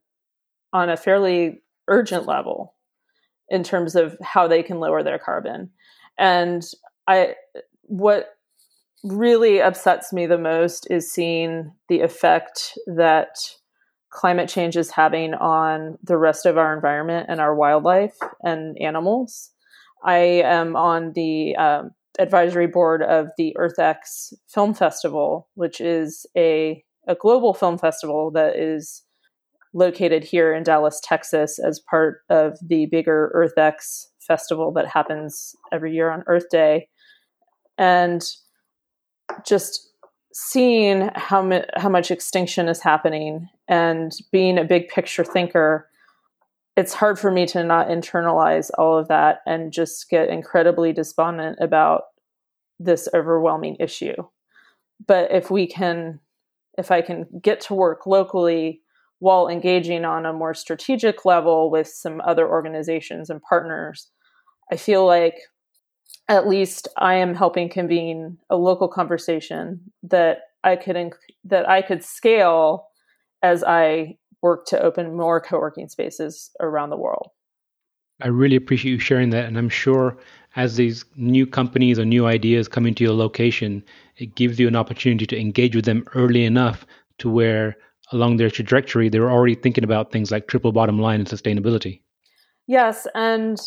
on 0.75 0.91
a 0.91 0.99
fairly 0.99 1.63
urgent 1.89 2.27
level 2.27 2.75
in 3.49 3.63
terms 3.63 3.97
of 3.97 4.19
how 4.23 4.47
they 4.47 4.63
can 4.63 4.81
lower 4.81 5.03
their 5.03 5.19
carbon. 5.19 5.71
And 6.19 6.63
I 7.09 7.37
what 7.85 8.35
really 9.03 9.63
upsets 9.63 10.13
me 10.13 10.27
the 10.27 10.37
most 10.37 10.87
is 10.91 11.11
seeing 11.11 11.73
the 11.89 12.01
effect 12.01 12.77
that 12.87 13.39
climate 14.11 14.51
change 14.51 14.77
is 14.77 14.91
having 14.91 15.33
on 15.33 15.97
the 16.03 16.19
rest 16.19 16.45
of 16.45 16.59
our 16.59 16.75
environment 16.75 17.27
and 17.31 17.41
our 17.41 17.55
wildlife 17.55 18.17
and 18.43 18.77
animals. 18.79 19.53
I 20.05 20.19
am 20.45 20.77
on 20.77 21.13
the 21.15 21.57
um, 21.57 21.93
advisory 22.19 22.67
board 22.67 23.03
of 23.03 23.29
the 23.37 23.57
EarthX 23.59 24.33
Film 24.49 24.75
Festival, 24.75 25.49
which 25.55 25.81
is 25.81 26.27
a, 26.37 26.83
a 27.07 27.15
global 27.15 27.55
film 27.55 27.79
festival 27.79 28.31
that 28.33 28.57
is 28.57 29.03
located 29.75 30.25
here 30.25 30.55
in 30.55 30.63
Dallas, 30.63 31.01
Texas, 31.03 31.59
as 31.59 31.79
part 31.79 32.21
of 32.31 32.59
the 32.67 32.87
bigger 32.87 33.33
EarthX 33.35 34.07
festival 34.21 34.73
that 34.73 34.87
happens 34.87 35.55
every 35.73 35.95
year 35.95 36.11
on 36.11 36.25
Earth 36.27 36.49
Day. 36.51 36.89
And 37.79 38.23
just 39.45 39.91
seeing 40.33 41.11
how 41.15 41.43
mu- 41.43 41.63
how 41.77 41.89
much 41.89 42.11
extinction 42.11 42.69
is 42.69 42.81
happening 42.81 43.49
and 43.69 44.13
being 44.33 44.59
a 44.59 44.65
big 44.65 44.89
picture 44.89 45.25
thinker 45.25 45.89
it's 46.77 46.95
hard 46.95 47.19
for 47.19 47.31
me 47.31 47.47
to 47.47 47.65
not 47.65 47.89
internalize 47.89 48.71
all 48.77 48.99
of 48.99 49.09
that 49.09 49.39
and 49.47 49.73
just 49.73 50.09
get 50.11 50.29
incredibly 50.29 50.93
despondent 50.93 51.59
about 51.61 52.03
this 52.79 53.09
overwhelming 53.15 53.77
issue. 53.81 54.15
But 55.07 55.31
if 55.33 55.51
we 55.51 55.67
can 55.67 56.21
if 56.79 56.91
i 56.91 57.01
can 57.01 57.25
get 57.43 57.59
to 57.59 57.75
work 57.75 58.07
locally 58.07 58.83
while 59.19 59.49
engaging 59.49 60.05
on 60.05 60.27
a 60.27 60.33
more 60.33 60.53
strategic 60.53 61.25
level 61.25 61.71
with 61.71 61.89
some 61.89 62.21
other 62.21 62.47
organizations 62.47 63.31
and 63.31 63.41
partners 63.41 64.11
i 64.71 64.77
feel 64.77 65.07
like 65.07 65.37
at 66.29 66.49
least 66.49 66.89
I 66.97 67.15
am 67.15 67.35
helping 67.35 67.69
convene 67.69 68.39
a 68.51 68.57
local 68.57 68.89
conversation 68.89 69.81
that 70.03 70.39
I 70.65 70.77
could 70.77 70.97
inc- 70.97 71.15
that 71.45 71.69
I 71.69 71.83
could 71.83 72.03
scale 72.03 72.89
as 73.43 73.63
I 73.63 74.17
work 74.47 74.67
to 74.67 74.81
open 74.81 75.17
more 75.17 75.41
co-working 75.41 75.89
spaces 75.89 76.51
around 76.61 76.91
the 76.91 76.97
world. 76.97 77.31
I 78.23 78.29
really 78.29 78.57
appreciate 78.57 78.93
you 78.93 78.99
sharing 78.99 79.31
that, 79.31 79.45
and 79.45 79.59
I'm 79.59 79.69
sure 79.69 80.17
as 80.55 80.77
these 80.77 81.05
new 81.17 81.47
companies 81.47 81.99
or 81.99 82.07
new 82.07 82.27
ideas 82.27 82.67
come 82.67 82.87
into 82.87 83.05
your 83.05 83.13
location, 83.13 83.85
it 84.17 84.35
gives 84.35 84.59
you 84.59 84.69
an 84.69 84.77
opportunity 84.77 85.27
to 85.27 85.39
engage 85.39 85.77
with 85.77 85.85
them 85.85 86.07
early 86.15 86.45
enough 86.45 86.87
to 87.19 87.29
where 87.29 87.77
along 88.13 88.37
their 88.37 88.51
trajectory 88.51 89.09
they're 89.09 89.31
already 89.31 89.55
thinking 89.55 89.85
about 89.85 90.13
things 90.13 90.31
like 90.31 90.47
triple 90.47 90.73
bottom 90.73 90.99
line 90.99 91.21
and 91.21 91.29
sustainability. 91.29 92.01
Yes, 92.67 93.07
and 93.15 93.59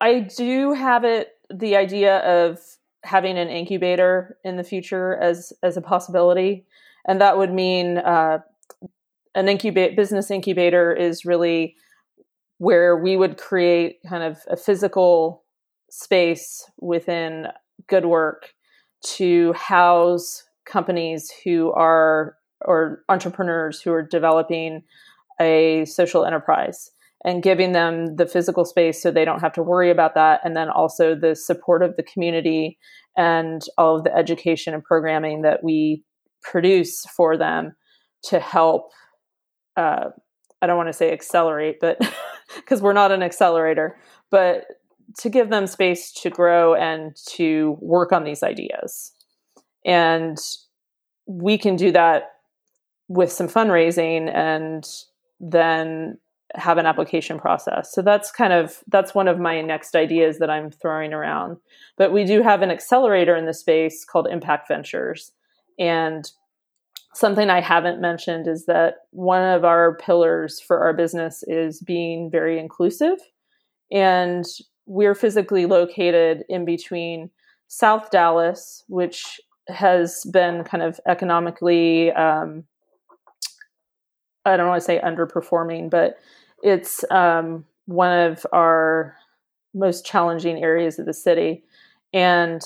I 0.00 0.20
do 0.20 0.72
have 0.72 1.04
it 1.04 1.28
the 1.48 1.76
idea 1.76 2.18
of 2.18 2.58
having 3.02 3.38
an 3.38 3.48
incubator 3.48 4.36
in 4.44 4.56
the 4.56 4.64
future 4.64 5.16
as 5.16 5.52
as 5.62 5.76
a 5.76 5.82
possibility, 5.82 6.66
and 7.06 7.20
that 7.20 7.38
would 7.38 7.52
mean 7.52 7.98
uh, 7.98 8.38
an 9.34 9.48
incubate 9.48 9.96
business 9.96 10.30
incubator 10.30 10.92
is 10.92 11.24
really 11.24 11.76
where 12.58 12.96
we 12.96 13.16
would 13.16 13.38
create 13.38 13.96
kind 14.08 14.22
of 14.22 14.38
a 14.48 14.56
physical 14.56 15.44
space 15.90 16.64
within 16.80 17.46
good 17.88 18.04
work 18.04 18.52
to 19.02 19.52
house 19.54 20.44
companies 20.66 21.32
who 21.44 21.72
are 21.72 22.36
or 22.62 23.02
entrepreneurs 23.08 23.80
who 23.80 23.90
are 23.90 24.02
developing 24.02 24.82
a 25.40 25.84
social 25.86 26.24
enterprise 26.24 26.90
and 27.24 27.42
giving 27.42 27.72
them 27.72 28.16
the 28.16 28.26
physical 28.26 28.64
space 28.64 29.02
so 29.02 29.10
they 29.10 29.24
don't 29.24 29.40
have 29.40 29.52
to 29.52 29.62
worry 29.62 29.90
about 29.90 30.14
that. 30.14 30.40
And 30.44 30.56
then 30.56 30.68
also 30.68 31.14
the 31.14 31.34
support 31.34 31.82
of 31.82 31.96
the 31.96 32.02
community 32.02 32.78
and 33.16 33.62
all 33.76 33.96
of 33.96 34.04
the 34.04 34.14
education 34.14 34.74
and 34.74 34.84
programming 34.84 35.42
that 35.42 35.62
we 35.62 36.04
produce 36.42 37.04
for 37.16 37.36
them 37.36 37.72
to 38.24 38.38
help. 38.38 38.90
Uh, 39.76 40.10
I 40.62 40.66
don't 40.66 40.76
want 40.76 40.88
to 40.88 40.92
say 40.92 41.12
accelerate, 41.12 41.78
but 41.80 41.98
because 42.56 42.82
we're 42.82 42.92
not 42.92 43.12
an 43.12 43.22
accelerator, 43.22 43.96
but 44.30 44.66
to 45.18 45.28
give 45.28 45.50
them 45.50 45.66
space 45.66 46.12
to 46.12 46.30
grow 46.30 46.74
and 46.74 47.16
to 47.30 47.76
work 47.80 48.12
on 48.12 48.24
these 48.24 48.42
ideas. 48.42 49.12
And 49.84 50.38
we 51.26 51.58
can 51.58 51.76
do 51.76 51.90
that 51.92 52.32
with 53.08 53.32
some 53.32 53.48
fundraising 53.48 54.32
and 54.32 54.86
then 55.40 56.18
have 56.54 56.78
an 56.78 56.86
application 56.86 57.38
process. 57.38 57.92
So 57.92 58.02
that's 58.02 58.30
kind 58.30 58.52
of 58.52 58.82
that's 58.88 59.14
one 59.14 59.28
of 59.28 59.38
my 59.38 59.60
next 59.60 59.94
ideas 59.94 60.38
that 60.38 60.50
I'm 60.50 60.70
throwing 60.70 61.12
around. 61.12 61.58
But 61.96 62.12
we 62.12 62.24
do 62.24 62.42
have 62.42 62.62
an 62.62 62.70
accelerator 62.70 63.36
in 63.36 63.46
the 63.46 63.54
space 63.54 64.04
called 64.04 64.28
Impact 64.30 64.68
Ventures. 64.68 65.32
And 65.78 66.30
something 67.14 67.50
I 67.50 67.60
haven't 67.60 68.00
mentioned 68.00 68.46
is 68.46 68.66
that 68.66 68.94
one 69.10 69.42
of 69.42 69.64
our 69.64 69.96
pillars 69.96 70.60
for 70.60 70.78
our 70.78 70.92
business 70.92 71.42
is 71.46 71.80
being 71.80 72.30
very 72.30 72.58
inclusive. 72.58 73.18
And 73.92 74.44
we're 74.86 75.14
physically 75.14 75.66
located 75.66 76.44
in 76.48 76.64
between 76.64 77.30
South 77.68 78.10
Dallas, 78.10 78.84
which 78.88 79.40
has 79.68 80.24
been 80.32 80.64
kind 80.64 80.82
of 80.82 81.00
economically 81.06 82.12
um, 82.12 82.64
I 84.44 84.56
don't 84.56 84.68
want 84.68 84.80
to 84.80 84.84
say 84.84 85.00
underperforming, 85.00 85.90
but 85.90 86.18
it's 86.62 87.04
um, 87.10 87.64
one 87.86 88.12
of 88.12 88.46
our 88.52 89.16
most 89.74 90.04
challenging 90.04 90.62
areas 90.62 90.98
of 90.98 91.06
the 91.06 91.14
city, 91.14 91.62
and 92.12 92.62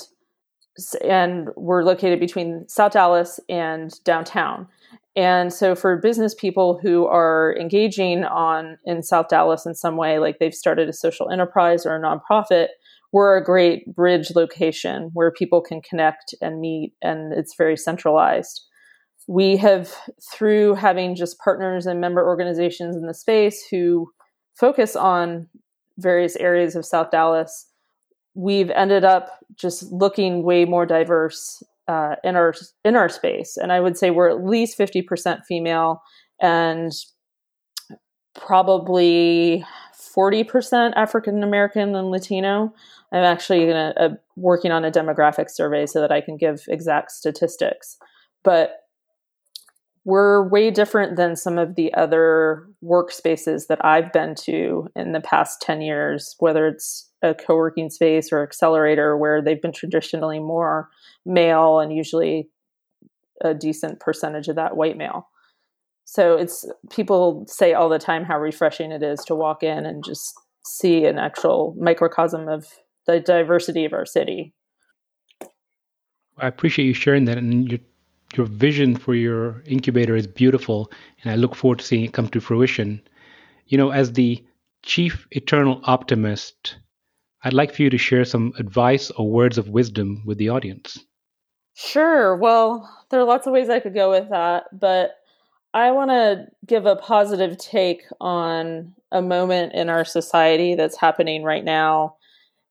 and 1.03 1.49
we're 1.55 1.83
located 1.83 2.19
between 2.19 2.67
South 2.67 2.93
Dallas 2.93 3.39
and 3.49 3.93
downtown. 4.03 4.67
And 5.15 5.53
so 5.53 5.75
for 5.75 5.95
business 5.97 6.35
people 6.35 6.77
who 6.81 7.05
are 7.05 7.55
engaging 7.57 8.25
on 8.25 8.77
in 8.85 9.01
South 9.01 9.29
Dallas 9.29 9.65
in 9.65 9.73
some 9.73 9.95
way, 9.95 10.19
like 10.19 10.39
they've 10.39 10.53
started 10.53 10.89
a 10.89 10.93
social 10.93 11.29
enterprise 11.29 11.85
or 11.85 11.95
a 11.95 12.01
nonprofit, 12.01 12.67
we're 13.13 13.37
a 13.37 13.43
great 13.43 13.95
bridge 13.95 14.35
location 14.35 15.09
where 15.13 15.31
people 15.31 15.61
can 15.61 15.81
connect 15.81 16.35
and 16.41 16.59
meet 16.59 16.93
and 17.01 17.31
it's 17.31 17.55
very 17.55 17.77
centralized. 17.77 18.61
we 19.27 19.57
have, 19.57 19.93
through 20.33 20.75
having 20.75 21.15
just 21.15 21.39
partners 21.39 21.85
and 21.85 21.99
member 21.99 22.25
organizations 22.25 22.95
in 22.95 23.07
the 23.07 23.13
space 23.13 23.65
who 23.69 24.11
focus 24.55 24.95
on 24.95 25.47
various 25.97 26.35
areas 26.35 26.75
of 26.75 26.85
South 26.85 27.09
Dallas, 27.11 27.67
we've 28.35 28.69
ended 28.71 29.03
up 29.03 29.43
just 29.55 29.91
looking 29.91 30.43
way 30.43 30.65
more 30.65 30.85
diverse 30.85 31.63
uh, 31.87 32.15
in 32.23 32.35
our 32.35 32.53
in 32.83 32.95
our 32.95 33.09
space. 33.09 33.57
And 33.57 33.71
I 33.71 33.79
would 33.79 33.97
say 33.97 34.11
we're 34.11 34.29
at 34.29 34.45
least 34.45 34.77
fifty 34.77 35.01
percent 35.01 35.41
female 35.47 36.01
and 36.39 36.91
probably 38.35 39.63
40% 40.15 40.93
African 40.95 41.43
American 41.43 41.95
and 41.95 42.11
Latino. 42.11 42.73
I'm 43.11 43.23
actually 43.23 43.67
gonna, 43.67 43.93
uh, 43.97 44.09
working 44.35 44.71
on 44.71 44.85
a 44.85 44.91
demographic 44.91 45.49
survey 45.49 45.85
so 45.85 46.01
that 46.01 46.11
I 46.11 46.21
can 46.21 46.37
give 46.37 46.63
exact 46.67 47.11
statistics. 47.11 47.97
But 48.43 48.81
we're 50.03 50.47
way 50.47 50.69
different 50.69 51.15
than 51.15 51.35
some 51.35 51.57
of 51.57 51.75
the 51.75 51.93
other 51.95 52.67
workspaces 52.83 53.67
that 53.67 53.83
I've 53.83 54.13
been 54.13 54.35
to 54.43 54.87
in 54.95 55.13
the 55.13 55.21
past 55.21 55.61
10 55.61 55.81
years, 55.81 56.35
whether 56.39 56.67
it's 56.67 57.09
a 57.29 57.35
co 57.35 57.55
working 57.55 57.89
space 57.89 58.31
or 58.31 58.43
accelerator, 58.43 59.17
where 59.17 59.41
they've 59.41 59.61
been 59.61 59.73
traditionally 59.73 60.39
more 60.39 60.89
male 61.25 61.79
and 61.79 61.95
usually 61.95 62.49
a 63.41 63.53
decent 63.53 63.99
percentage 63.99 64.47
of 64.47 64.55
that 64.55 64.77
white 64.77 64.97
male. 64.97 65.27
So 66.05 66.37
it's 66.37 66.69
people 66.91 67.45
say 67.47 67.73
all 67.73 67.89
the 67.89 67.99
time 67.99 68.23
how 68.23 68.39
refreshing 68.39 68.91
it 68.91 69.03
is 69.03 69.19
to 69.25 69.35
walk 69.35 69.63
in 69.63 69.85
and 69.85 70.03
just 70.03 70.33
see 70.65 71.05
an 71.05 71.17
actual 71.17 71.75
microcosm 71.79 72.47
of 72.47 72.67
the 73.07 73.19
diversity 73.19 73.85
of 73.85 73.93
our 73.93 74.05
city. 74.05 74.53
I 76.37 76.47
appreciate 76.47 76.85
you 76.85 76.93
sharing 76.93 77.25
that, 77.25 77.37
and 77.37 77.69
your 77.69 77.79
your 78.35 78.45
vision 78.45 78.95
for 78.95 79.15
your 79.15 79.63
incubator 79.65 80.15
is 80.15 80.27
beautiful, 80.27 80.91
and 81.23 81.31
I 81.31 81.35
look 81.35 81.55
forward 81.55 81.79
to 81.79 81.85
seeing 81.85 82.03
it 82.03 82.13
come 82.13 82.27
to 82.29 82.41
fruition. 82.41 83.01
You 83.67 83.77
know, 83.77 83.91
as 83.91 84.13
the 84.13 84.43
chief 84.83 85.27
eternal 85.31 85.81
optimist, 85.85 86.77
I'd 87.45 87.53
like 87.53 87.75
for 87.75 87.83
you 87.83 87.91
to 87.91 87.97
share 87.97 88.25
some 88.25 88.53
advice 88.57 89.11
or 89.11 89.29
words 89.29 89.59
of 89.59 89.69
wisdom 89.69 90.23
with 90.25 90.39
the 90.39 90.49
audience. 90.49 90.97
Sure. 91.75 92.35
Well, 92.35 92.89
there 93.11 93.19
are 93.19 93.25
lots 93.25 93.45
of 93.45 93.53
ways 93.53 93.69
I 93.69 93.79
could 93.79 93.93
go 93.93 94.09
with 94.09 94.29
that, 94.31 94.63
but 94.73 95.11
I 95.71 95.91
want 95.91 96.09
to 96.09 96.47
give 96.65 96.87
a 96.87 96.95
positive 96.95 97.57
take 97.59 98.01
on 98.19 98.95
a 99.11 99.21
moment 99.21 99.73
in 99.73 99.89
our 99.89 100.05
society 100.05 100.73
that's 100.73 100.97
happening 100.97 101.43
right 101.43 101.63
now, 101.63 102.15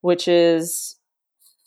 which 0.01 0.27
is 0.27 0.97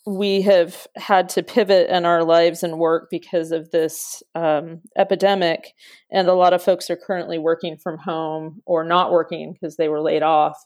we 0.06 0.42
have 0.42 0.86
had 0.96 1.30
to 1.30 1.42
pivot 1.42 1.88
in 1.88 2.04
our 2.04 2.24
lives 2.24 2.62
and 2.62 2.78
work 2.78 3.08
because 3.10 3.52
of 3.52 3.70
this 3.70 4.22
um, 4.34 4.82
epidemic. 4.98 5.74
And 6.10 6.28
a 6.28 6.34
lot 6.34 6.52
of 6.52 6.62
folks 6.62 6.90
are 6.90 6.96
currently 6.96 7.38
working 7.38 7.78
from 7.78 7.96
home 7.96 8.60
or 8.66 8.84
not 8.84 9.12
working 9.12 9.54
because 9.54 9.76
they 9.76 9.88
were 9.88 10.02
laid 10.02 10.22
off. 10.22 10.58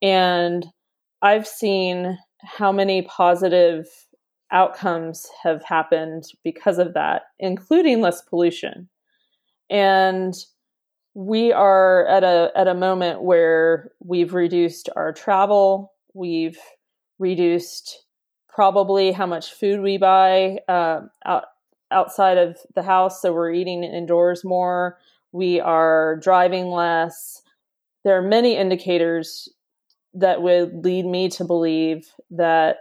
And 0.00 0.64
I've 1.22 1.46
seen 1.46 2.18
how 2.42 2.72
many 2.72 3.02
positive 3.02 3.86
outcomes 4.50 5.28
have 5.42 5.62
happened 5.64 6.24
because 6.44 6.78
of 6.78 6.94
that, 6.94 7.22
including 7.38 8.00
less 8.00 8.20
pollution. 8.22 8.88
And 9.70 10.34
we 11.14 11.52
are 11.52 12.06
at 12.06 12.24
a 12.24 12.50
at 12.56 12.68
a 12.68 12.74
moment 12.74 13.22
where 13.22 13.92
we've 14.00 14.34
reduced 14.34 14.88
our 14.96 15.12
travel. 15.12 15.92
We've 16.14 16.58
reduced 17.18 18.04
probably 18.48 19.12
how 19.12 19.26
much 19.26 19.52
food 19.52 19.80
we 19.80 19.96
buy 19.96 20.58
uh, 20.68 21.00
out, 21.24 21.44
outside 21.90 22.36
of 22.36 22.58
the 22.74 22.82
house 22.82 23.22
so 23.22 23.32
we're 23.32 23.52
eating 23.52 23.84
indoors 23.84 24.44
more. 24.44 24.98
We 25.32 25.60
are 25.60 26.16
driving 26.16 26.66
less. 26.66 27.40
There 28.04 28.18
are 28.18 28.22
many 28.22 28.56
indicators 28.56 29.48
that 30.14 30.42
would 30.42 30.84
lead 30.84 31.06
me 31.06 31.28
to 31.30 31.44
believe 31.44 32.08
that 32.30 32.76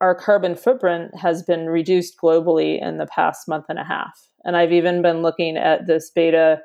our 0.00 0.14
carbon 0.14 0.54
footprint 0.54 1.16
has 1.16 1.42
been 1.42 1.66
reduced 1.66 2.18
globally 2.22 2.80
in 2.82 2.98
the 2.98 3.06
past 3.06 3.48
month 3.48 3.66
and 3.68 3.78
a 3.78 3.84
half. 3.84 4.28
And 4.44 4.56
I've 4.56 4.72
even 4.72 5.02
been 5.02 5.22
looking 5.22 5.56
at 5.56 5.86
this 5.86 6.10
beta 6.10 6.60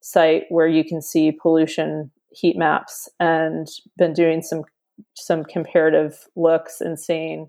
site 0.00 0.44
where 0.48 0.68
you 0.68 0.84
can 0.84 1.02
see 1.02 1.32
pollution 1.32 2.10
heat 2.30 2.56
maps 2.56 3.08
and 3.18 3.66
been 3.96 4.12
doing 4.12 4.42
some 4.42 4.62
some 5.14 5.44
comparative 5.44 6.28
looks 6.36 6.80
and 6.80 7.00
seeing 7.00 7.48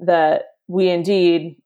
that 0.00 0.42
we 0.68 0.90
indeed 0.90 1.56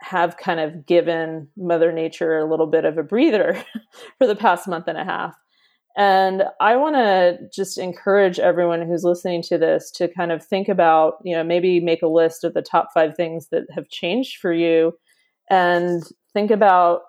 have 0.00 0.36
kind 0.36 0.58
of 0.58 0.86
given 0.86 1.46
mother 1.56 1.92
nature 1.92 2.38
a 2.38 2.50
little 2.50 2.66
bit 2.66 2.84
of 2.84 2.98
a 2.98 3.02
breather 3.02 3.62
for 4.18 4.26
the 4.26 4.34
past 4.34 4.66
month 4.66 4.88
and 4.88 4.98
a 4.98 5.04
half 5.04 5.36
and 5.96 6.44
i 6.60 6.76
want 6.76 6.94
to 6.94 7.38
just 7.52 7.78
encourage 7.78 8.38
everyone 8.38 8.86
who's 8.86 9.04
listening 9.04 9.42
to 9.42 9.58
this 9.58 9.90
to 9.90 10.08
kind 10.08 10.32
of 10.32 10.44
think 10.44 10.68
about 10.68 11.14
you 11.24 11.34
know 11.34 11.44
maybe 11.44 11.80
make 11.80 12.02
a 12.02 12.08
list 12.08 12.44
of 12.44 12.54
the 12.54 12.62
top 12.62 12.88
five 12.94 13.16
things 13.16 13.48
that 13.50 13.64
have 13.74 13.88
changed 13.88 14.38
for 14.38 14.52
you 14.52 14.92
and 15.50 16.04
think 16.32 16.50
about 16.50 17.00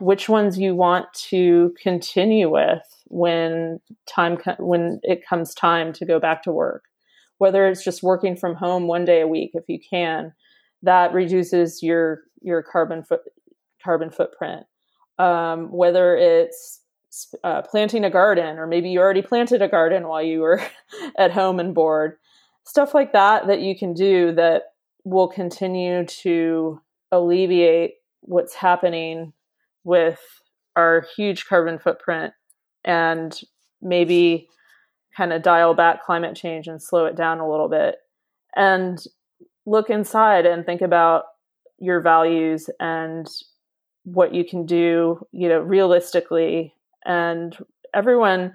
which 0.00 0.28
ones 0.28 0.58
you 0.58 0.74
want 0.74 1.06
to 1.12 1.74
continue 1.80 2.50
with 2.50 2.82
when 3.06 3.78
time 4.06 4.38
when 4.58 5.00
it 5.02 5.26
comes 5.26 5.54
time 5.54 5.92
to 5.92 6.06
go 6.06 6.18
back 6.18 6.42
to 6.42 6.52
work. 6.52 6.84
Whether 7.38 7.68
it's 7.68 7.84
just 7.84 8.02
working 8.02 8.36
from 8.36 8.54
home 8.54 8.86
one 8.86 9.04
day 9.04 9.20
a 9.20 9.28
week 9.28 9.50
if 9.54 9.64
you 9.68 9.78
can 9.78 10.32
that 10.82 11.12
reduces 11.12 11.82
your 11.82 12.22
your 12.40 12.62
carbon 12.62 13.02
foot 13.02 13.20
carbon 13.82 14.10
footprint. 14.10 14.64
Um, 15.18 15.70
whether 15.70 16.16
it's 16.16 16.80
uh, 17.44 17.62
planting 17.62 18.04
a 18.04 18.10
garden 18.10 18.58
or 18.58 18.66
maybe 18.66 18.90
you 18.90 19.00
already 19.00 19.22
planted 19.22 19.62
a 19.62 19.68
garden 19.68 20.08
while 20.08 20.22
you 20.22 20.40
were 20.40 20.60
at 21.18 21.32
home 21.32 21.60
and 21.60 21.74
bored. 21.74 22.16
Stuff 22.64 22.94
like 22.94 23.12
that 23.12 23.46
that 23.46 23.60
you 23.60 23.78
can 23.78 23.94
do 23.94 24.32
that 24.32 24.64
will 25.04 25.28
continue 25.28 26.04
to 26.04 26.80
alleviate 27.12 27.94
what's 28.22 28.54
happening 28.54 29.32
with 29.84 30.20
our 30.74 31.06
huge 31.16 31.46
carbon 31.46 31.78
footprint 31.78 32.32
and 32.84 33.40
maybe 33.80 34.48
kind 35.16 35.32
of 35.32 35.42
dial 35.42 35.74
back 35.74 36.04
climate 36.04 36.36
change 36.36 36.66
and 36.66 36.82
slow 36.82 37.06
it 37.06 37.16
down 37.16 37.38
a 37.38 37.48
little 37.48 37.68
bit. 37.68 37.96
And 38.56 38.98
look 39.64 39.90
inside 39.90 40.46
and 40.46 40.66
think 40.66 40.80
about 40.80 41.24
your 41.78 42.00
values 42.00 42.68
and 42.80 43.28
what 44.04 44.32
you 44.32 44.44
can 44.44 44.64
do 44.64 45.20
you 45.32 45.48
know 45.48 45.58
realistically 45.58 46.72
and 47.04 47.56
everyone 47.94 48.54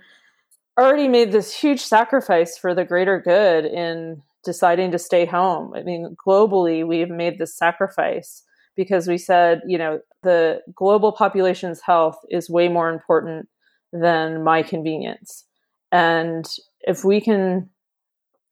already 0.80 1.08
made 1.08 1.32
this 1.32 1.54
huge 1.54 1.82
sacrifice 1.82 2.58
for 2.58 2.74
the 2.74 2.86
greater 2.86 3.20
good 3.20 3.66
in 3.66 4.22
deciding 4.44 4.92
to 4.92 5.00
stay 5.00 5.26
home 5.26 5.74
i 5.76 5.84
mean 5.84 6.16
globally 6.26 6.86
we've 6.86 7.10
made 7.10 7.38
this 7.38 7.56
sacrifice 7.56 8.44
because 8.76 9.08
we 9.08 9.18
said, 9.18 9.62
you 9.68 9.78
know, 9.78 10.00
the 10.24 10.62
global 10.76 11.12
population's 11.12 11.82
health 11.82 12.18
is 12.30 12.50
way 12.50 12.68
more 12.68 12.90
important 12.90 13.48
than 13.92 14.44
my 14.44 14.64
convenience. 14.64 15.46
And 15.92 16.46
if 16.82 17.04
we 17.04 17.20
can 17.20 17.70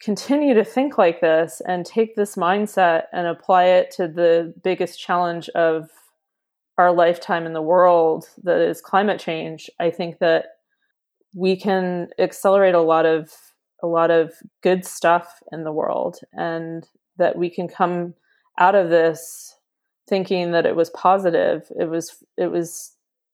continue 0.02 0.54
to 0.54 0.64
think 0.64 0.98
like 0.98 1.22
this 1.22 1.62
and 1.68 1.86
take 1.86 2.16
this 2.16 2.36
mindset 2.36 3.04
and 3.14 3.28
apply 3.28 3.66
it 3.66 3.92
to 3.92 4.08
the 4.08 4.54
biggest 4.64 5.00
challenge 5.00 5.50
of 5.50 5.90
our 6.80 6.94
lifetime 6.94 7.46
in 7.46 7.52
the 7.52 7.62
world 7.62 8.30
that 8.44 8.62
is 8.62 8.80
climate 8.80 9.20
change, 9.20 9.70
I 9.82 9.92
think 9.92 10.20
that 10.20 10.46
we 11.36 11.58
can 11.58 12.08
accelerate 12.18 12.74
a 12.74 12.82
lot 12.82 13.06
of 13.06 13.34
a 13.84 13.88
lot 13.88 14.12
of 14.12 14.34
good 14.62 14.86
stuff 14.86 15.42
in 15.52 15.64
the 15.64 15.72
world 15.72 16.20
and 16.34 16.88
that 17.18 17.38
we 17.38 17.50
can 17.50 17.68
come 17.68 18.14
out 18.58 18.76
of 18.76 18.90
this 18.90 19.56
thinking 20.08 20.52
that 20.52 20.66
it 20.66 20.76
was 20.76 20.90
positive. 20.92 21.70
It 21.78 21.90
was 21.90 22.24
it 22.38 22.48
was 22.48 22.94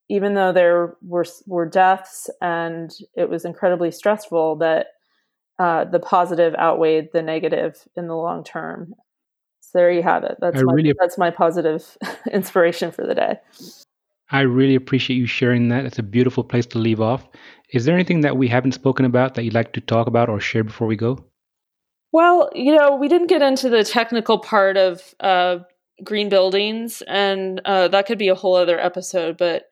even 0.09 0.33
though 0.33 0.51
there 0.51 0.95
were 1.03 1.25
were 1.45 1.69
deaths 1.69 2.31
and 2.41 2.91
it 3.15 3.29
was 3.29 3.45
incredibly 3.45 3.91
stressful 3.91 4.55
that 4.55 4.87
uh, 5.59 5.85
the 5.85 5.99
positive 5.99 6.55
outweighed 6.55 7.09
the 7.13 7.21
negative 7.21 7.87
in 7.95 8.07
the 8.07 8.15
long 8.15 8.43
term. 8.43 8.95
There 9.75 9.91
you 9.91 10.03
have 10.03 10.23
it. 10.23 10.37
That's 10.39 10.63
my, 10.63 10.73
really, 10.73 10.93
that's 10.97 11.17
my 11.17 11.31
positive 11.31 11.97
inspiration 12.31 12.93
for 12.93 13.05
the 13.05 13.13
day. 13.13 13.39
I 14.31 14.41
really 14.41 14.73
appreciate 14.73 15.17
you 15.17 15.27
sharing 15.27 15.67
that. 15.67 15.85
It's 15.85 15.99
a 15.99 16.03
beautiful 16.03 16.45
place 16.45 16.65
to 16.67 16.79
leave 16.79 17.01
off. 17.01 17.27
Is 17.73 17.83
there 17.83 17.93
anything 17.93 18.21
that 18.21 18.37
we 18.37 18.47
haven't 18.47 18.71
spoken 18.71 19.03
about 19.03 19.35
that 19.35 19.43
you'd 19.43 19.53
like 19.53 19.73
to 19.73 19.81
talk 19.81 20.07
about 20.07 20.29
or 20.29 20.39
share 20.39 20.63
before 20.63 20.87
we 20.87 20.95
go? 20.95 21.25
Well, 22.13 22.49
you 22.55 22.73
know, 22.73 22.95
we 22.95 23.09
didn't 23.09 23.27
get 23.27 23.41
into 23.41 23.67
the 23.67 23.83
technical 23.83 24.39
part 24.39 24.77
of 24.77 25.13
uh, 25.19 25.57
green 26.05 26.29
buildings, 26.29 27.03
and 27.05 27.59
uh, 27.65 27.89
that 27.89 28.05
could 28.05 28.17
be 28.17 28.29
a 28.29 28.35
whole 28.35 28.55
other 28.55 28.79
episode. 28.79 29.35
But 29.37 29.65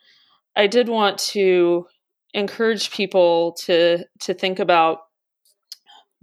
I 0.58 0.68
did 0.68 0.89
want 0.89 1.18
to 1.20 1.88
encourage 2.34 2.92
people 2.92 3.54
to 3.62 4.04
to 4.20 4.34
think 4.34 4.60
about 4.60 5.00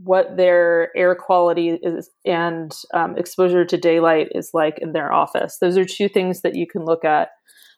what 0.03 0.37
their 0.37 0.97
air 0.97 1.15
quality 1.15 1.79
is 1.83 2.11
and 2.25 2.73
um, 2.95 3.17
exposure 3.19 3.65
to 3.65 3.77
daylight 3.77 4.29
is 4.35 4.51
like 4.55 4.79
in 4.79 4.93
their 4.93 5.13
office. 5.13 5.59
Those 5.61 5.77
are 5.77 5.85
two 5.85 6.09
things 6.09 6.41
that 6.41 6.55
you 6.55 6.67
can 6.67 6.85
look 6.85 7.05
at. 7.05 7.31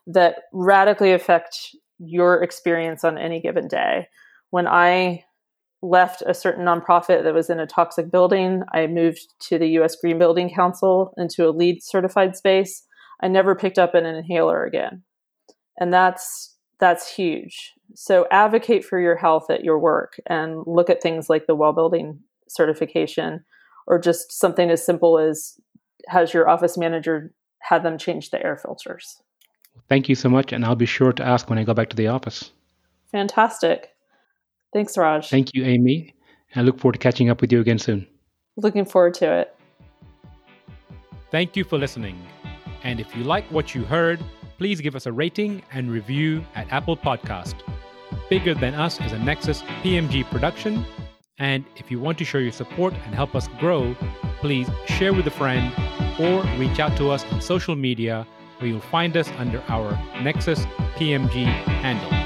that 0.06 0.36
radically 0.52 1.12
affect 1.12 1.74
your 1.98 2.42
experience 2.42 3.04
on 3.04 3.18
any 3.18 3.40
given 3.40 3.68
day. 3.68 4.08
When 4.50 4.66
I 4.66 5.24
left 5.82 6.22
a 6.26 6.34
certain 6.34 6.64
nonprofit 6.64 7.24
that 7.24 7.34
was 7.34 7.50
in 7.50 7.58
a 7.58 7.66
toxic 7.66 8.10
building, 8.10 8.62
I 8.72 8.86
moved 8.86 9.20
to 9.48 9.58
the 9.58 9.68
US 9.80 9.96
Green 9.96 10.18
Building 10.18 10.50
Council 10.50 11.12
into 11.16 11.48
a 11.48 11.50
LEED 11.50 11.82
certified 11.82 12.36
space. 12.36 12.84
I 13.20 13.28
never 13.28 13.54
picked 13.54 13.78
up 13.78 13.94
an 13.94 14.06
inhaler 14.06 14.64
again. 14.64 15.02
And 15.78 15.92
that's 15.92 16.56
that's 16.78 17.14
huge. 17.14 17.72
So 17.94 18.26
advocate 18.30 18.84
for 18.84 19.00
your 19.00 19.16
health 19.16 19.50
at 19.50 19.64
your 19.64 19.78
work 19.78 20.20
and 20.26 20.62
look 20.66 20.90
at 20.90 21.02
things 21.02 21.28
like 21.28 21.46
the 21.46 21.54
well 21.54 21.72
building 21.72 22.18
certification 22.48 23.44
or 23.86 23.98
just 23.98 24.32
something 24.32 24.70
as 24.70 24.84
simple 24.84 25.18
as 25.18 25.60
has 26.08 26.34
your 26.34 26.48
office 26.48 26.76
manager 26.76 27.32
had 27.60 27.82
them 27.82 27.98
change 27.98 28.30
the 28.30 28.44
air 28.44 28.56
filters. 28.56 29.20
Thank 29.88 30.08
you 30.08 30.14
so 30.14 30.28
much 30.28 30.52
and 30.52 30.64
I'll 30.64 30.74
be 30.74 30.86
sure 30.86 31.12
to 31.12 31.24
ask 31.24 31.48
when 31.48 31.58
I 31.58 31.64
go 31.64 31.74
back 31.74 31.90
to 31.90 31.96
the 31.96 32.08
office. 32.08 32.52
Fantastic. 33.10 33.90
Thanks, 34.72 34.96
Raj. 34.96 35.28
Thank 35.28 35.54
you, 35.54 35.64
Amy. 35.64 36.14
I 36.54 36.62
look 36.62 36.78
forward 36.78 36.94
to 36.94 36.98
catching 36.98 37.30
up 37.30 37.40
with 37.40 37.52
you 37.52 37.60
again 37.60 37.78
soon. 37.78 38.06
Looking 38.56 38.84
forward 38.84 39.14
to 39.14 39.32
it. 39.32 39.56
Thank 41.30 41.56
you 41.56 41.64
for 41.64 41.78
listening. 41.78 42.20
And 42.84 43.00
if 43.00 43.14
you 43.16 43.24
like 43.24 43.44
what 43.46 43.74
you 43.74 43.84
heard, 43.84 44.20
please 44.62 44.80
give 44.80 44.94
us 44.94 45.06
a 45.06 45.12
rating 45.12 45.60
and 45.72 45.90
review 45.90 46.40
at 46.54 46.70
Apple 46.70 46.96
Podcast. 46.96 47.56
Bigger 48.30 48.54
Than 48.54 48.74
Us 48.74 49.00
is 49.00 49.10
a 49.10 49.18
Nexus 49.18 49.60
PMG 49.82 50.22
production. 50.30 50.86
And 51.40 51.64
if 51.78 51.90
you 51.90 51.98
want 51.98 52.16
to 52.18 52.24
show 52.24 52.38
your 52.38 52.52
support 52.52 52.94
and 53.04 53.12
help 53.12 53.34
us 53.34 53.48
grow, 53.58 53.96
please 54.38 54.68
share 54.86 55.12
with 55.12 55.26
a 55.26 55.32
friend 55.32 55.72
or 56.20 56.44
reach 56.60 56.78
out 56.78 56.96
to 56.98 57.10
us 57.10 57.24
on 57.32 57.40
social 57.40 57.74
media 57.74 58.24
where 58.58 58.70
you'll 58.70 58.80
find 58.80 59.16
us 59.16 59.28
under 59.36 59.60
our 59.66 59.98
Nexus 60.22 60.60
PMG 60.94 61.44
handle. 61.82 62.21